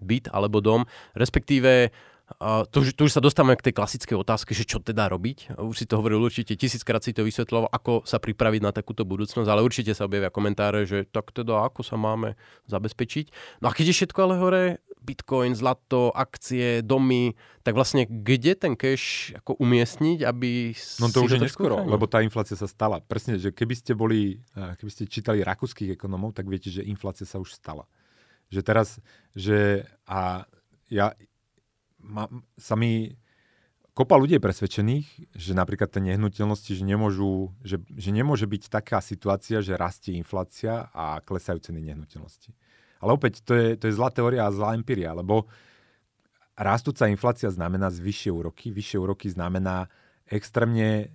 [0.00, 1.92] byt alebo dom, respektíve
[2.72, 5.60] to, to už sa dostávame k tej klasickej otázke, že čo teda robiť.
[5.60, 9.44] Už si to hovoril určite, tisíckrát si to vysvetloval, ako sa pripraviť na takúto budúcnosť,
[9.44, 12.32] ale určite sa objavia komentáre, že tak teda ako sa máme
[12.72, 13.60] zabezpečiť.
[13.60, 14.64] No a keď je všetko ale hore,
[15.04, 20.72] bitcoin, zlato, akcie, domy, tak vlastne kde ten cash ako umiestniť, aby
[21.04, 21.92] No to už je neskoro, chránil?
[21.92, 23.04] lebo tá inflácia sa stala.
[23.04, 27.36] Presne, že keby ste boli, keby ste čítali rakúskych ekonomov, tak viete, že inflácia sa
[27.36, 27.84] už stala.
[28.48, 28.88] Že teraz,
[29.36, 30.48] že a
[30.88, 31.12] ja,
[32.04, 32.28] ma,
[32.60, 33.16] sa mi
[33.94, 35.06] kopa ľudí je presvedčených,
[35.38, 40.90] že napríklad tie nehnuteľnosti, že, nemôžu, že, že nemôže byť taká situácia, že rastie inflácia
[40.90, 42.50] a klesajú ceny nehnuteľnosti.
[42.98, 45.46] Ale opäť, to je, to je zlá teória a zlá empiria, lebo
[46.58, 48.74] rastúca inflácia znamená vyššie úroky.
[48.74, 49.86] Vyššie úroky znamená
[50.26, 51.14] extrémne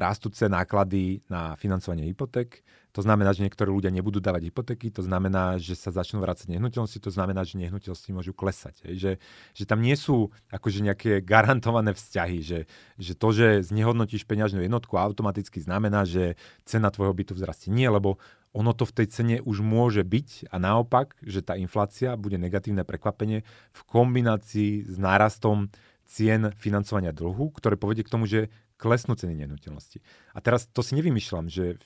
[0.00, 2.64] rastúce náklady na financovanie hypoték.
[2.90, 6.98] To znamená, že niektorí ľudia nebudú dávať hypotéky, to znamená, že sa začnú vrácať nehnuteľnosti,
[6.98, 8.82] to znamená, že nehnuteľnosti môžu klesať.
[8.82, 9.22] Že,
[9.54, 12.66] že tam nie sú akože nejaké garantované vzťahy, že,
[12.98, 16.34] že to, že znehodnotíš peňažnú jednotku automaticky znamená, že
[16.66, 17.70] cena tvojho bytu vzrastie.
[17.70, 18.18] Nie, lebo
[18.50, 22.82] ono to v tej cene už môže byť a naopak, že tá inflácia bude negatívne
[22.82, 25.70] prekvapenie v kombinácii s nárastom
[26.10, 30.00] cien financovania dlhu, ktoré povedie k tomu, že klesnú ceny nehnuteľnosti.
[30.32, 31.76] A teraz to si nevymýšľam, že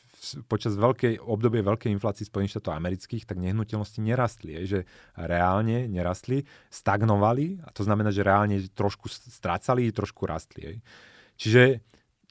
[0.46, 4.80] počas veľkej obdobie veľkej inflácie Spojených štátov amerických, tak nehnuteľnosti nerastli, je, že
[5.18, 10.61] reálne nerastli, stagnovali a to znamená, že reálne trošku strácali, trošku rastli.
[10.62, 10.72] Je.
[11.35, 11.62] Čiže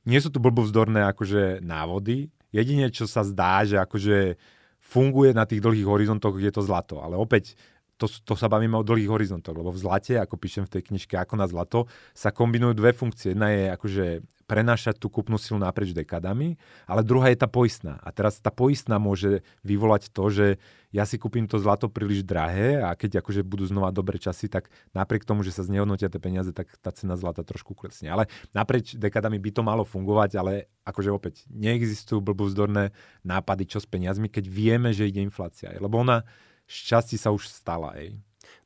[0.07, 2.31] nie sú tu blbovzdorné akože návody.
[2.55, 4.39] Jedine, čo sa zdá, že akože
[4.83, 6.99] funguje na tých dlhých horizontoch, je to zlato.
[6.99, 7.55] Ale opäť
[7.97, 11.15] to, to sa bavíme o dlhých horizontoch, lebo v zlate, ako píšem v tej knižke
[11.15, 13.31] Ako na zlato, sa kombinujú dve funkcie.
[13.31, 14.05] Jedna je akože
[14.53, 17.97] prenášať tú kúpnu silu naprieč dekadami, ale druhá je tá poistná.
[18.05, 20.47] A teraz tá poistná môže vyvolať to, že
[20.93, 24.69] ja si kúpim to zlato príliš drahé a keď akože budú znova dobré časy, tak
[24.93, 28.13] napriek tomu, že sa znehodnotia tie peniaze, tak tá cena zlata trošku klesne.
[28.13, 32.93] Ale naprieč dekadami by to malo fungovať, ale akože opäť neexistujú blbúzdorné
[33.25, 35.73] nápady, čo s peniazmi, keď vieme, že ide inflácia.
[35.81, 36.21] Lebo ona
[36.69, 37.97] šťastí sa už stala.
[37.97, 38.13] Ej.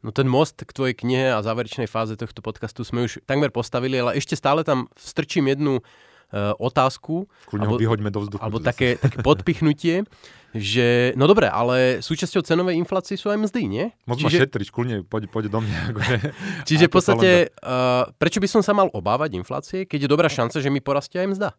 [0.06, 3.98] No ten most k tvojej knihe a záverečnej fáze tohto podcastu sme už takmer postavili,
[3.98, 7.26] ale ešte stále tam strčím jednu uh, otázku.
[7.50, 8.42] Kľudne alebo, vyhoďme do vzduchu.
[8.42, 10.06] Alebo také, také podpichnutie,
[10.54, 13.86] že no dobre, ale súčasťou cenovej inflácie sú aj mzdy, nie?
[14.06, 14.48] Možno Čiže...
[14.48, 15.80] šetriť, kľudne poď, poď do mňa.
[15.92, 16.16] Akože,
[16.70, 17.30] Čiže v podstate,
[17.66, 21.20] uh, prečo by som sa mal obávať inflácie, keď je dobrá šanca, že mi porastie
[21.26, 21.50] aj mzda?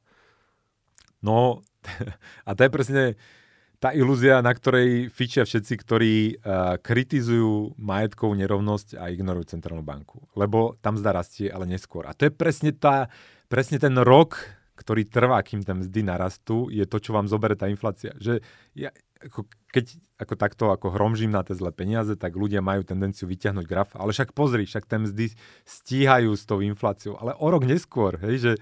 [1.20, 1.66] No,
[2.48, 3.02] a to je presne
[3.78, 10.26] tá ilúzia, na ktorej fičia všetci, ktorí uh, kritizujú majetkovú nerovnosť a ignorujú centrálnu banku.
[10.34, 12.02] Lebo tam zda rastie, ale neskôr.
[12.10, 13.06] A to je presne, tá,
[13.46, 14.34] presne ten rok,
[14.74, 18.14] ktorý trvá, kým tam mzdy narastú, je to, čo vám zoberie tá inflácia.
[18.18, 18.42] Že
[18.74, 18.90] ja,
[19.22, 23.66] ako, keď ako takto ako hromžím na tie zlé peniaze, tak ľudia majú tendenciu vyťahnuť
[23.66, 23.94] graf.
[23.94, 25.26] Ale však pozri, však tie mzdy
[25.66, 27.14] stíhajú s tou infláciou.
[27.18, 28.52] Ale o rok neskôr, hej, že,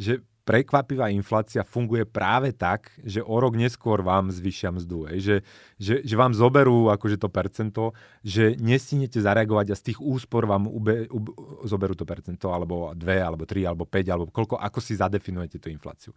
[0.00, 5.06] že prekvapivá inflácia funguje práve tak, že o rok neskôr vám zvyšia mzdu.
[5.14, 5.36] Že,
[5.78, 7.94] že, že vám zoberú akože to percento,
[8.26, 11.30] že nestinete zareagovať a z tých úspor vám ube, ube,
[11.62, 15.70] zoberú to percento, alebo 2, alebo 3, alebo 5, alebo koľko, ako si zadefinujete tú
[15.70, 16.10] infláciu.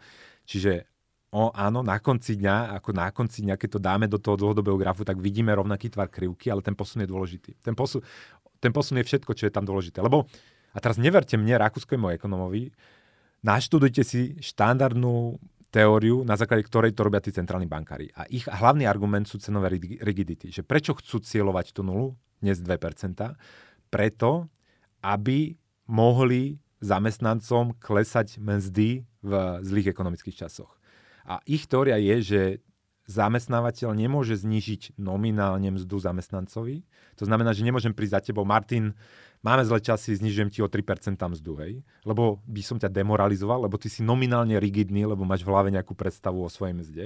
[0.49, 0.89] Čiže
[1.29, 4.81] o, áno, na konci dňa, ako na konci dňa, keď to dáme do toho dlhodobého
[4.81, 7.61] grafu, tak vidíme rovnaký tvar krivky, ale ten posun je dôležitý.
[7.61, 8.01] Ten posun,
[8.57, 10.01] ten posun je všetko, čo je tam dôležité.
[10.01, 10.25] Lebo,
[10.73, 12.73] a teraz neverte mne, rakúskému ekonomovi,
[13.45, 15.38] naštudujte si štandardnú
[15.69, 18.10] teóriu, na základe ktorej to robia tí centrálni bankári.
[18.17, 20.49] A ich hlavný argument sú cenové rigidity.
[20.49, 22.73] Že prečo chcú cieľovať tú nulu, dnes 2%,
[23.93, 24.49] preto,
[25.05, 25.53] aby
[25.86, 29.31] mohli zamestnancom klesať mzdy v
[29.62, 30.79] zlých ekonomických časoch.
[31.25, 32.41] A ich teória je, že
[33.05, 36.81] zamestnávateľ nemôže znižiť nominálne mzdu zamestnancovi.
[37.21, 38.97] To znamená, že nemôžem prísť za tebou, Martin,
[39.45, 41.73] máme zle časy, znižujem ti o 3% mzdu, hej?
[42.01, 45.93] Lebo by som ťa demoralizoval, lebo ty si nominálne rigidný, lebo máš v hlave nejakú
[45.93, 47.05] predstavu o svojej mzde.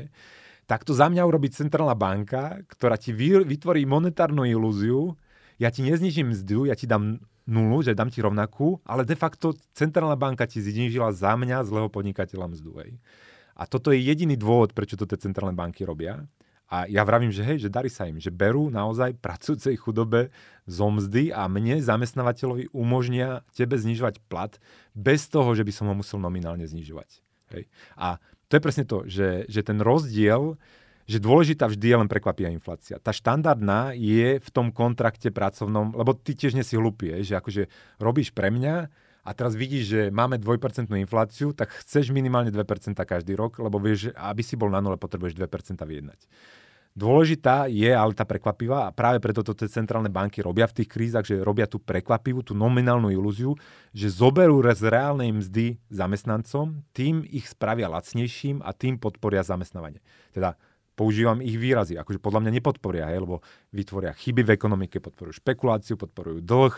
[0.70, 5.18] Tak to za mňa urobí centrálna banka, ktorá ti vytvorí monetárnu ilúziu,
[5.60, 9.58] ja ti neznižím mzdu, ja ti dám nulu, že dám ti rovnakú, ale de facto
[9.76, 12.72] centrálna banka ti znižila za mňa zlého podnikateľa mzdu.
[12.80, 12.92] Hej.
[13.60, 16.24] A toto je jediný dôvod, prečo to tie centrálne banky robia.
[16.70, 20.30] A ja vravím, že hej, že darí sa im, že berú naozaj pracujúcej chudobe
[20.70, 24.54] zo mzdy a mne, zamestnávateľovi, umožnia tebe znižovať plat
[24.94, 27.26] bez toho, že by som ho musel nominálne znižovať.
[27.58, 27.66] Hej.
[27.98, 30.62] A to je presne to, že, že ten rozdiel,
[31.10, 33.02] že dôležitá vždy je len prekvapivá inflácia.
[33.02, 37.66] Tá štandardná je v tom kontrakte pracovnom, lebo ty tiež nie si hlupý, že akože
[37.98, 43.36] robíš pre mňa, a teraz vidíš, že máme 2% infláciu, tak chceš minimálne 2% každý
[43.36, 46.20] rok, lebo vieš, aby si bol na nule, potrebuješ 2% vyjednať.
[46.98, 50.90] Dôležitá je ale tá prekvapivá a práve preto to tie centrálne banky robia v tých
[50.90, 53.56] krízach, že robia tú prekvapivú, tú nominálnu ilúziu,
[53.94, 60.04] že zoberú z reálnej mzdy zamestnancom, tým ich spravia lacnejším a tým podporia zamestnávanie.
[60.34, 60.58] Teda
[61.00, 61.96] používam ich výrazy.
[61.96, 63.40] Akože podľa mňa nepodporia, hej, lebo
[63.72, 66.76] vytvoria chyby v ekonomike, podporujú špekuláciu, podporujú dlh,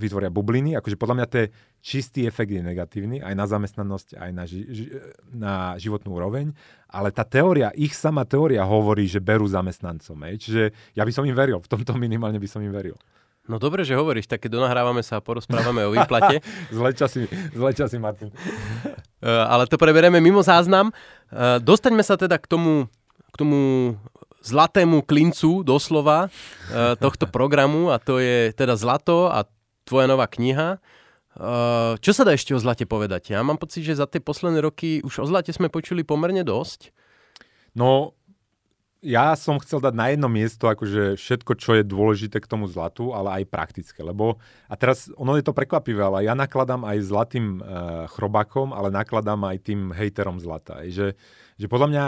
[0.00, 0.72] vytvoria bubliny.
[0.80, 1.52] Akože podľa mňa je
[1.84, 4.68] čistý efekt je negatívny aj na zamestnanosť, aj na, ži-
[5.28, 6.56] na životnú úroveň.
[6.88, 10.16] Ale tá teória, ich sama teória hovorí, že berú zamestnancom.
[10.24, 10.48] Hej.
[10.48, 10.62] Čiže
[10.96, 11.60] ja by som im veril.
[11.60, 12.96] V tomto minimálne by som im veril.
[13.48, 16.44] No dobre, že hovoríš, tak keď donahrávame sa a porozprávame o výplate.
[16.76, 17.24] zle časy,
[17.56, 18.28] zle časy, Martin.
[18.28, 20.92] Eh, ale to preberieme mimo záznam.
[21.32, 22.92] Eh, dostaňme sa teda k tomu,
[23.32, 23.60] k tomu
[24.44, 29.48] zlatému klincu doslova eh, tohto programu a to je teda Zlato a
[29.88, 30.76] tvoja nová kniha.
[32.02, 33.30] Čo sa dá ešte o zlate povedať?
[33.30, 36.90] Ja mám pocit, že za tie posledné roky už o zlate sme počuli pomerne dosť.
[37.78, 38.17] No,
[38.98, 43.14] ja som chcel dať na jedno miesto akože všetko, čo je dôležité k tomu zlatu,
[43.14, 47.58] ale aj praktické, lebo a teraz ono je to prekvapivé, ale ja nakladám aj zlatým
[47.58, 47.70] e,
[48.10, 50.82] chrobákom, ale nakladám aj tým hejterom zlata.
[50.82, 51.14] Že,
[51.54, 52.04] že podľa mňa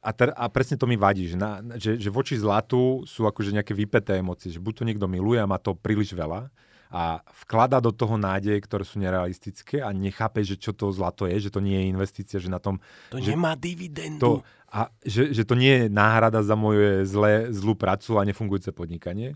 [0.00, 3.52] a, ter, a presne to mi vadí, že, na, že, že voči zlatu sú akože
[3.52, 6.48] nejaké vypeté emócie, že buď to niekto miluje a má to príliš veľa,
[6.86, 11.50] a vklada do toho nádeje, ktoré sú nerealistické a nechápe, že čo to zlato je,
[11.50, 12.78] že to nie je investícia, že na tom...
[13.10, 14.22] To že nemá dividendu.
[14.22, 14.30] To,
[14.76, 19.32] a že, že to nie je náhrada za moje zlé, zlú prácu a nefungujúce podnikanie.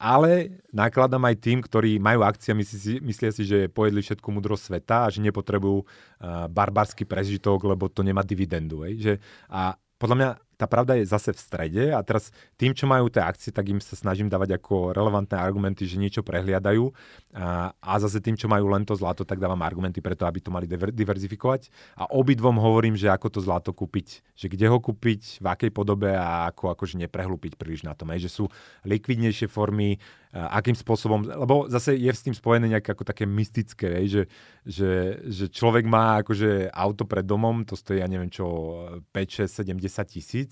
[0.00, 5.06] Ale nakladám aj tým, ktorí majú akcie myslí, myslia si, že pojedli všetku múdrosť sveta
[5.06, 8.82] a že nepotrebujú uh, barbarský prežitok, lebo to nemá dividendu.
[8.82, 8.94] Hej?
[8.98, 9.12] Že,
[9.52, 12.28] a podľa mňa tá pravda je zase v strede a teraz
[12.60, 16.20] tým, čo majú tie akcie, tak im sa snažím dávať ako relevantné argumenty, že niečo
[16.20, 16.92] prehliadajú.
[17.32, 20.52] A, a zase tým, čo majú len to zlato, tak dávam argumenty preto, aby to
[20.52, 21.72] mali diver, diverzifikovať.
[21.96, 26.12] A obidvom hovorím, že ako to zlato kúpiť, že kde ho kúpiť, v akej podobe
[26.12, 28.44] a ako akože neprehlúpiť príliš na tom, aj, že sú
[28.84, 29.96] likvidnejšie formy,
[30.30, 34.30] akým spôsobom, lebo zase je s tým spojené nejaké ako také mystické, že,
[34.62, 38.46] že, že človek má akože auto pred domom, to stojí, ja neviem čo,
[39.10, 40.49] 5, 6, 70 tisíc,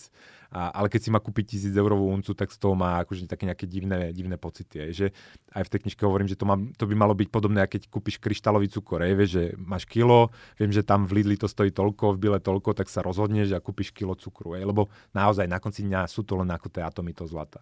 [0.48, 3.44] a, ale keď si má kúpiť tisíc eurovú uncu, tak z toho má akože také
[3.44, 4.80] nejaké divné, divné pocity.
[4.80, 5.06] Aj, že
[5.52, 8.16] aj v tej knižke hovorím, že to, má, to by malo byť podobné, keď kúpiš
[8.16, 9.04] kryštálový cukor.
[9.04, 12.38] Aj, vieš, že máš kilo, viem, že tam v Lidli to stojí toľko, v Bile
[12.40, 14.56] toľko, tak sa rozhodneš a kúpiš kilo cukru.
[14.56, 17.60] Aj, lebo naozaj na konci dňa sú to len ako tie atomy to zlata.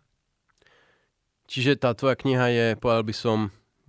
[1.50, 3.38] Čiže tá tvoja kniha je, povedal by som,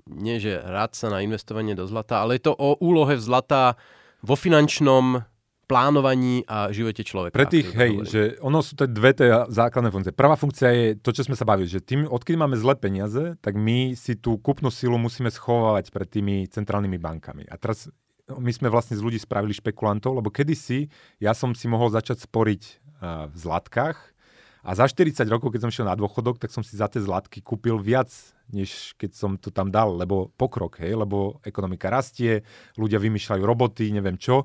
[0.10, 3.78] nie že rád sa na investovanie do zlata, ale je to o úlohe zlata
[4.22, 5.22] vo finančnom
[5.68, 7.36] plánovaní a živote človeka.
[7.36, 8.08] Pre tých, hej, hovorí.
[8.08, 10.16] že ono sú to dve tie základné funkcie.
[10.16, 13.60] Prvá funkcia je to, čo sme sa bavili, že tým, odkedy máme zlé peniaze, tak
[13.60, 17.44] my si tú kúpnu silu musíme schovávať pred tými centrálnymi bankami.
[17.52, 17.92] A teraz
[18.32, 20.88] my sme vlastne z ľudí spravili špekulantov, lebo kedysi
[21.20, 22.64] ja som si mohol začať sporiť
[23.04, 24.18] uh, v zlatkách,
[24.68, 27.40] a za 40 rokov, keď som šiel na dôchodok, tak som si za tie zlatky
[27.40, 28.12] kúpil viac,
[28.52, 32.44] než keď som to tam dal, lebo pokrok, hej, lebo ekonomika rastie,
[32.76, 34.44] ľudia vymýšľajú roboty, neviem čo.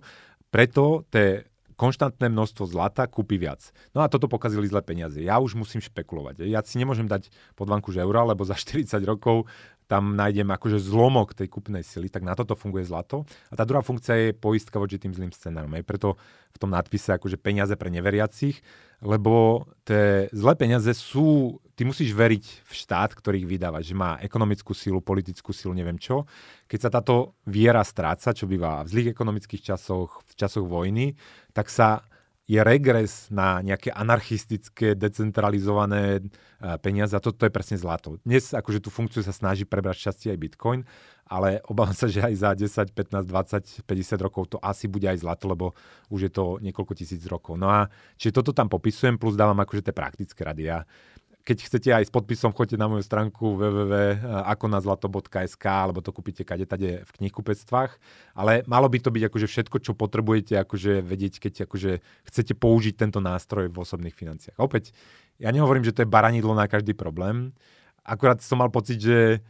[0.53, 1.49] Preto tie
[1.83, 3.75] konštantné množstvo zlata kúpi viac.
[3.91, 5.19] No a toto pokazili zlé peniaze.
[5.19, 6.47] Ja už musím špekulovať.
[6.47, 7.27] Ja si nemôžem dať
[7.59, 9.51] pod banku eura, lebo za 40 rokov
[9.93, 13.29] tam nájdem akože zlomok tej kúpnej sily, tak na toto funguje zlato.
[13.53, 15.69] A tá druhá funkcia je poistka voči tým zlým scenárom.
[15.77, 16.17] Aj preto
[16.49, 18.65] v tom nadpise akože peniaze pre neveriacich,
[19.05, 24.17] lebo tie zlé peniaze sú, ty musíš veriť v štát, ktorý ich vydáva, že má
[24.25, 26.25] ekonomickú silu, politickú silu, neviem čo.
[26.73, 31.13] Keď sa táto viera stráca, čo býva v zlých ekonomických časoch, v časoch vojny,
[31.53, 32.01] tak sa
[32.51, 36.23] je regres na nejaké anarchistické, decentralizované e,
[36.83, 38.19] peniaze a toto je presne zlato.
[38.27, 40.81] Dnes akože tú funkciu sa snaží prebrať šťastie aj Bitcoin,
[41.31, 45.23] ale obávam sa, že aj za 10, 15, 20, 50 rokov to asi bude aj
[45.23, 45.73] zlato, lebo
[46.11, 47.55] už je to niekoľko tisíc rokov.
[47.57, 47.87] No a
[48.19, 50.63] čiže toto tam popisujem, plus dávam akože tie praktické rady.
[50.67, 50.83] Ja
[51.43, 57.03] keď chcete aj s podpisom, choďte na moju stránku www.akonazlato.sk alebo to kúpite kade tade
[57.03, 57.99] v knihkupectvách.
[58.39, 61.99] Ale malo by to byť akože všetko, čo potrebujete akože vedieť, keď akože
[62.31, 64.55] chcete použiť tento nástroj v osobných financiách.
[64.63, 64.95] Opäť,
[65.43, 67.51] ja nehovorím, že to je baranidlo na každý problém.
[68.07, 69.43] Akurát som mal pocit, že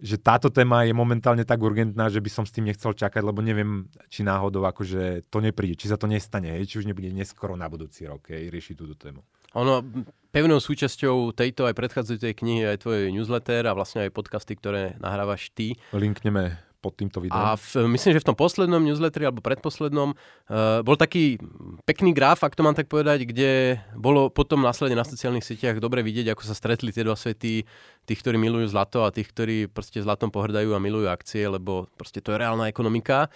[0.00, 3.44] že táto téma je momentálne tak urgentná, že by som s tým nechcel čakať, lebo
[3.44, 7.68] neviem, či náhodou akože to nepríde, či sa to nestane, či už nebude neskoro na
[7.68, 9.20] budúci rok hej, riešiť túto tému.
[9.58, 9.82] Ono,
[10.30, 15.50] pevnou súčasťou tejto aj predchádzajúcej knihy aj tvoj newsletter a vlastne aj podcasty, ktoré nahrávaš
[15.50, 15.74] ty.
[15.90, 17.36] Linkneme pod týmto videom.
[17.36, 21.36] A v, myslím, že v tom poslednom newsletteri alebo predposlednom uh, bol taký
[21.84, 26.00] pekný graf, ak to mám tak povedať, kde bolo potom následne na sociálnych sieťach dobre
[26.00, 27.68] vidieť, ako sa stretli tie dva svety,
[28.08, 32.24] tých, ktorí milujú zlato a tých, ktorí proste zlatom pohrdajú a milujú akcie, lebo proste
[32.24, 33.28] to je reálna ekonomika.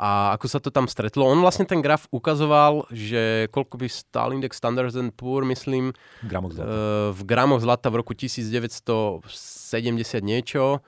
[0.00, 1.26] A ako sa to tam stretlo?
[1.26, 5.92] On vlastne ten graf ukazoval, že koľko by stál index Standard Poor, myslím,
[6.24, 6.70] gramoch zlata.
[6.70, 9.24] Uh, v gramoch zlata v roku 1970
[10.20, 10.80] niečo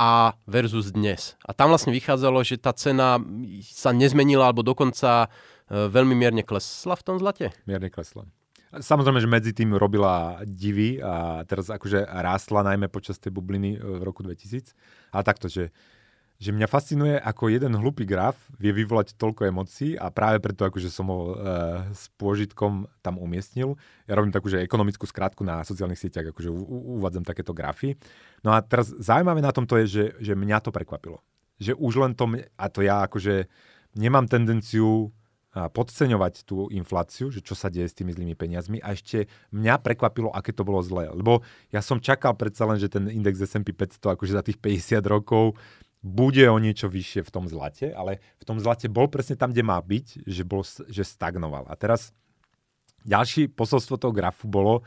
[0.00, 1.36] a versus dnes.
[1.44, 3.20] A tam vlastne vychádzalo, že tá cena
[3.60, 5.28] sa nezmenila alebo dokonca
[5.68, 7.52] e, veľmi mierne klesla v tom zlate?
[7.68, 8.24] Mierne klesla.
[8.70, 13.78] Samozrejme, že medzi tým robila divy a teraz akože rástla najmä počas tej bubliny e,
[13.82, 14.72] v roku 2000.
[15.12, 15.68] Ale takto, že
[16.40, 20.88] že mňa fascinuje, ako jeden hlupý graf vie vyvolať toľko emócií a práve preto, akože
[20.88, 21.34] som ho e,
[21.92, 23.76] s pôžitkom tam umiestnil.
[24.08, 28.00] Ja robím takú, že ekonomickú skrátku na sociálnych sieťach, akože u, uvádzam takéto grafy.
[28.40, 31.20] No a teraz zaujímavé na tomto je, že, že mňa to prekvapilo.
[31.60, 32.24] Že už len to,
[32.56, 33.44] a to ja akože
[34.00, 35.12] nemám tendenciu
[35.50, 40.30] podceňovať tú infláciu, že čo sa deje s tými zlými peniazmi a ešte mňa prekvapilo,
[40.30, 41.10] aké to bolo zlé.
[41.10, 41.42] Lebo
[41.74, 45.58] ja som čakal predsa len, že ten index S&P 500 akože za tých 50 rokov
[46.00, 49.60] bude o niečo vyššie v tom zlate, ale v tom zlate bol presne tam, kde
[49.60, 51.68] má byť, že, bol, že stagnoval.
[51.68, 52.16] A teraz
[53.04, 54.80] ďalší posolstvo toho grafu bolo,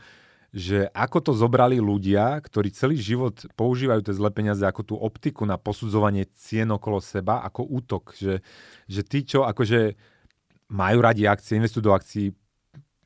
[0.54, 5.42] že ako to zobrali ľudia, ktorí celý život používajú tie zlé peniaze ako tú optiku
[5.42, 8.14] na posudzovanie cien okolo seba, ako útok.
[8.14, 8.38] Že,
[8.86, 9.98] že tí, čo akože
[10.70, 12.30] majú radi akcie, investujú do akcií,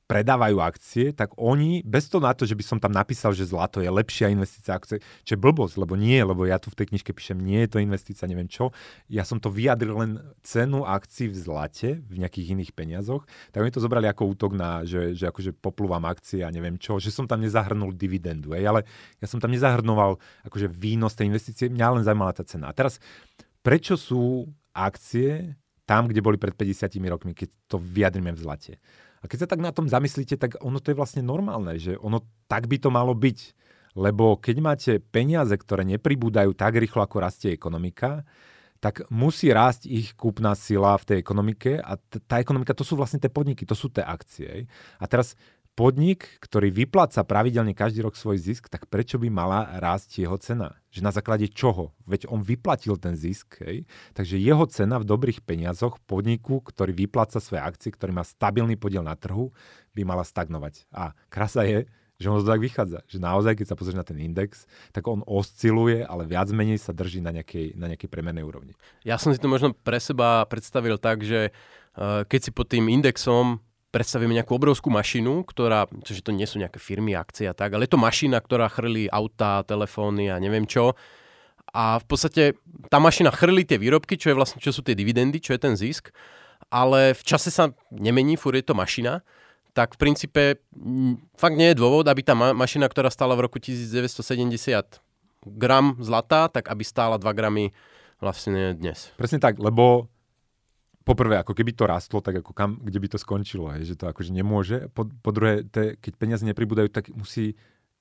[0.08, 3.84] predávajú akcie, tak oni, bez toho na to, že by som tam napísal, že zlato
[3.84, 7.12] je lepšia investícia akcie, čo je blbosť, lebo nie, lebo ja tu v tej knižke
[7.12, 8.72] píšem, nie je to investícia, neviem čo.
[9.12, 13.68] Ja som to vyjadril len cenu akcií v zlate, v nejakých iných peniazoch, tak oni
[13.68, 17.28] to zobrali ako útok na, že, že akože poplúvam akcie a neviem čo, že som
[17.28, 18.88] tam nezahrnul dividendu, ej, ale
[19.20, 20.16] ja som tam nezahrnoval
[20.48, 22.72] akože výnos tej investície, mňa len zaujímala tá cena.
[22.72, 22.96] A teraz,
[23.60, 25.52] prečo sú akcie
[25.84, 28.72] tam, kde boli pred 50 rokmi, keď to vyjadrime v zlate?
[29.18, 32.22] A keď sa tak na tom zamyslíte, tak ono to je vlastne normálne, že ono
[32.46, 33.38] tak by to malo byť.
[33.98, 38.22] Lebo keď máte peniaze, ktoré nepribúdajú tak rýchlo, ako rastie ekonomika,
[38.78, 42.94] tak musí rásť ich kúpna sila v tej ekonomike a t- tá ekonomika, to sú
[42.94, 44.70] vlastne tie podniky, to sú tie akcie.
[45.02, 45.34] A teraz
[45.78, 50.74] podnik, ktorý vypláca pravidelne každý rok svoj zisk, tak prečo by mala rásť jeho cena?
[50.90, 51.94] Že na základe čoho?
[52.02, 53.86] Veď on vyplatil ten zisk, hej?
[54.10, 59.06] takže jeho cena v dobrých peniazoch podniku, ktorý vypláca svoje akcie, ktorý má stabilný podiel
[59.06, 59.54] na trhu,
[59.94, 60.90] by mala stagnovať.
[60.90, 61.86] A krasa je,
[62.18, 63.06] že on to tak vychádza.
[63.06, 66.90] Že naozaj, keď sa pozrieš na ten index, tak on osciluje, ale viac menej sa
[66.90, 68.74] drží na nejakej, na nejakej premennej úrovni.
[69.06, 71.54] Ja som si to možno pre seba predstavil tak, že
[71.94, 76.60] uh, keď si pod tým indexom predstavíme nejakú obrovskú mašinu, ktorá, čiže to nie sú
[76.60, 80.68] nejaké firmy, akcie a tak, ale je to mašina, ktorá chrlí auta, telefóny a neviem
[80.68, 80.92] čo.
[81.72, 82.56] A v podstate
[82.88, 85.74] tá mašina chrlí tie výrobky, čo, je vlastne, čo sú tie dividendy, čo je ten
[85.76, 86.12] zisk,
[86.68, 89.24] ale v čase sa nemení, furt je to mašina,
[89.72, 90.42] tak v princípe
[91.36, 95.00] fakt nie je dôvod, aby tá ma- mašina, ktorá stála v roku 1970
[95.46, 97.70] gram zlata, tak aby stála 2 gramy
[98.18, 99.14] vlastne dnes.
[99.14, 100.10] Presne tak, lebo
[101.08, 104.12] poprvé, ako keby to rastlo, tak ako kam, kde by to skončilo, hej, že to
[104.12, 104.92] akože nemôže.
[104.92, 107.56] Po, po druhé, te, keď peniaze nepribúdajú, tak musí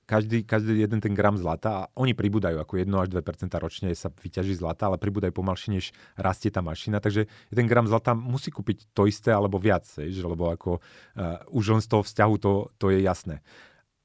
[0.08, 4.08] každý, každý jeden ten gram zlata, a oni pribúdajú ako 1 až 2% ročne sa
[4.08, 8.92] vyťaží zlata, ale pribúdajú pomalšie, než rastie tá mašina, takže jeden gram zlata musí kúpiť
[8.96, 12.86] to isté alebo viac, že, lebo ako uh, už len z toho vzťahu to, to
[12.88, 13.44] je jasné.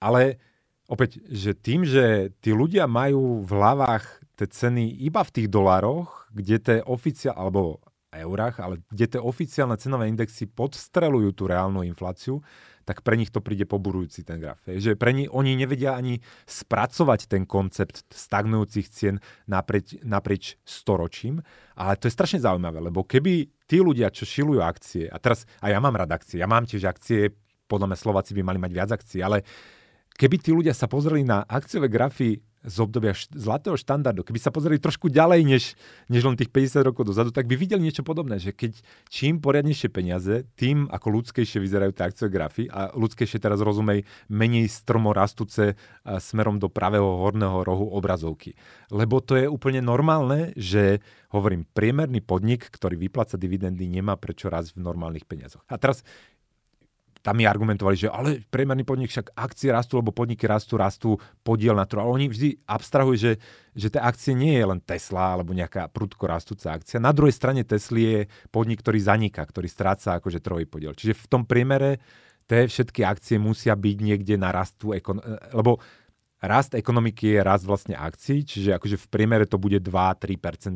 [0.04, 0.44] Ale
[0.92, 4.04] opäť, že tým, že tí ľudia majú v hlavách
[4.36, 7.80] tie ceny iba v tých dolároch, kde tie oficiál, alebo
[8.22, 12.44] eurách, ale kde tie oficiálne cenové indexy podstrelujú tú reálnu infláciu,
[12.84, 14.60] tak pre nich to príde poburujúci ten graf.
[14.68, 19.16] Že pre nich, oni nevedia ani spracovať ten koncept stagnujúcich cien
[19.48, 21.40] naprieč, naprieč storočím,
[21.80, 25.72] ale to je strašne zaujímavé, lebo keby tí ľudia, čo šilujú akcie, a teraz, a
[25.72, 27.32] ja mám rád akcie, ja mám tiež akcie,
[27.72, 29.48] podľa mňa Slováci by mali mať viac akcií, ale
[30.20, 34.80] keby tí ľudia sa pozreli na akciové grafy z obdobia zlatého štandardu, keby sa pozreli
[34.80, 35.64] trošku ďalej než,
[36.08, 38.80] než len tých 50 rokov dozadu, tak by videli niečo podobné, že keď
[39.12, 44.72] čím poriadnejšie peniaze, tým ako ľudskejšie vyzerajú tie akciové grafy a ľudskejšie teraz rozumej menej
[44.72, 45.76] stromo rastúce
[46.08, 48.56] smerom do pravého horného rohu obrazovky.
[48.90, 51.04] Lebo to je úplne normálne, že
[51.34, 55.66] hovorím, priemerný podnik, ktorý vypláca dividendy, nemá prečo raz v normálnych peniazoch.
[55.66, 56.06] A teraz
[57.24, 61.72] tam mi argumentovali, že ale priemerný podnik však akcie rastú, lebo podniky rastú, rastú podiel
[61.72, 61.96] na to.
[61.96, 63.32] Ale oni vždy abstrahujú, že,
[63.72, 67.00] že tie akcie nie je len Tesla alebo nejaká prudko rastúca akcia.
[67.00, 68.20] Na druhej strane Tesly je
[68.52, 70.92] podnik, ktorý zaniká, ktorý stráca akože trojý podiel.
[70.92, 72.04] Čiže v tom priemere
[72.44, 75.24] tie všetky akcie musia byť niekde na rastu, ekon-
[75.56, 75.80] lebo
[76.44, 80.76] rast ekonomiky je rast vlastne akcií, čiže akože v priemere to bude 2-3%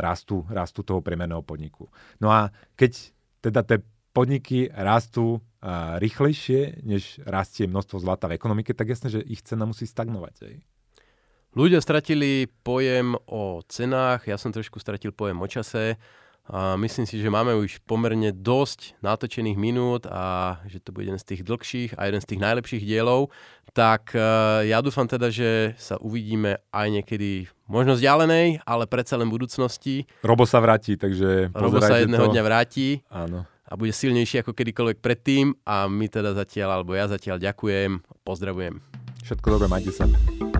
[0.00, 1.92] rastu, rastu toho priemerného podniku.
[2.24, 3.12] No a keď
[3.44, 3.84] teda tie
[4.16, 5.44] podniky rastú
[5.98, 10.34] rýchlejšie, než rastie množstvo zlata v ekonomike, tak jasné, že ich cena musí stagnovať.
[10.46, 10.56] Aj.
[11.58, 15.98] Ľudia stratili pojem o cenách, ja som trošku stratil pojem o čase.
[16.48, 21.20] A myslím si, že máme už pomerne dosť natočených minút a že to bude jeden
[21.20, 23.28] z tých dlhších a jeden z tých najlepších dielov.
[23.76, 29.28] Tak uh, ja dúfam teda, že sa uvidíme aj niekedy možno vzdialenej, ale predsa len
[29.28, 30.08] budúcnosti.
[30.24, 32.32] Robo sa vráti, takže Robo sa jedného to.
[32.32, 33.04] dňa vráti.
[33.12, 38.00] Áno a bude silnejší ako kedykoľvek predtým a my teda zatiaľ, alebo ja zatiaľ ďakujem,
[38.24, 38.80] pozdravujem.
[39.22, 40.57] Všetko dobré, majte sa.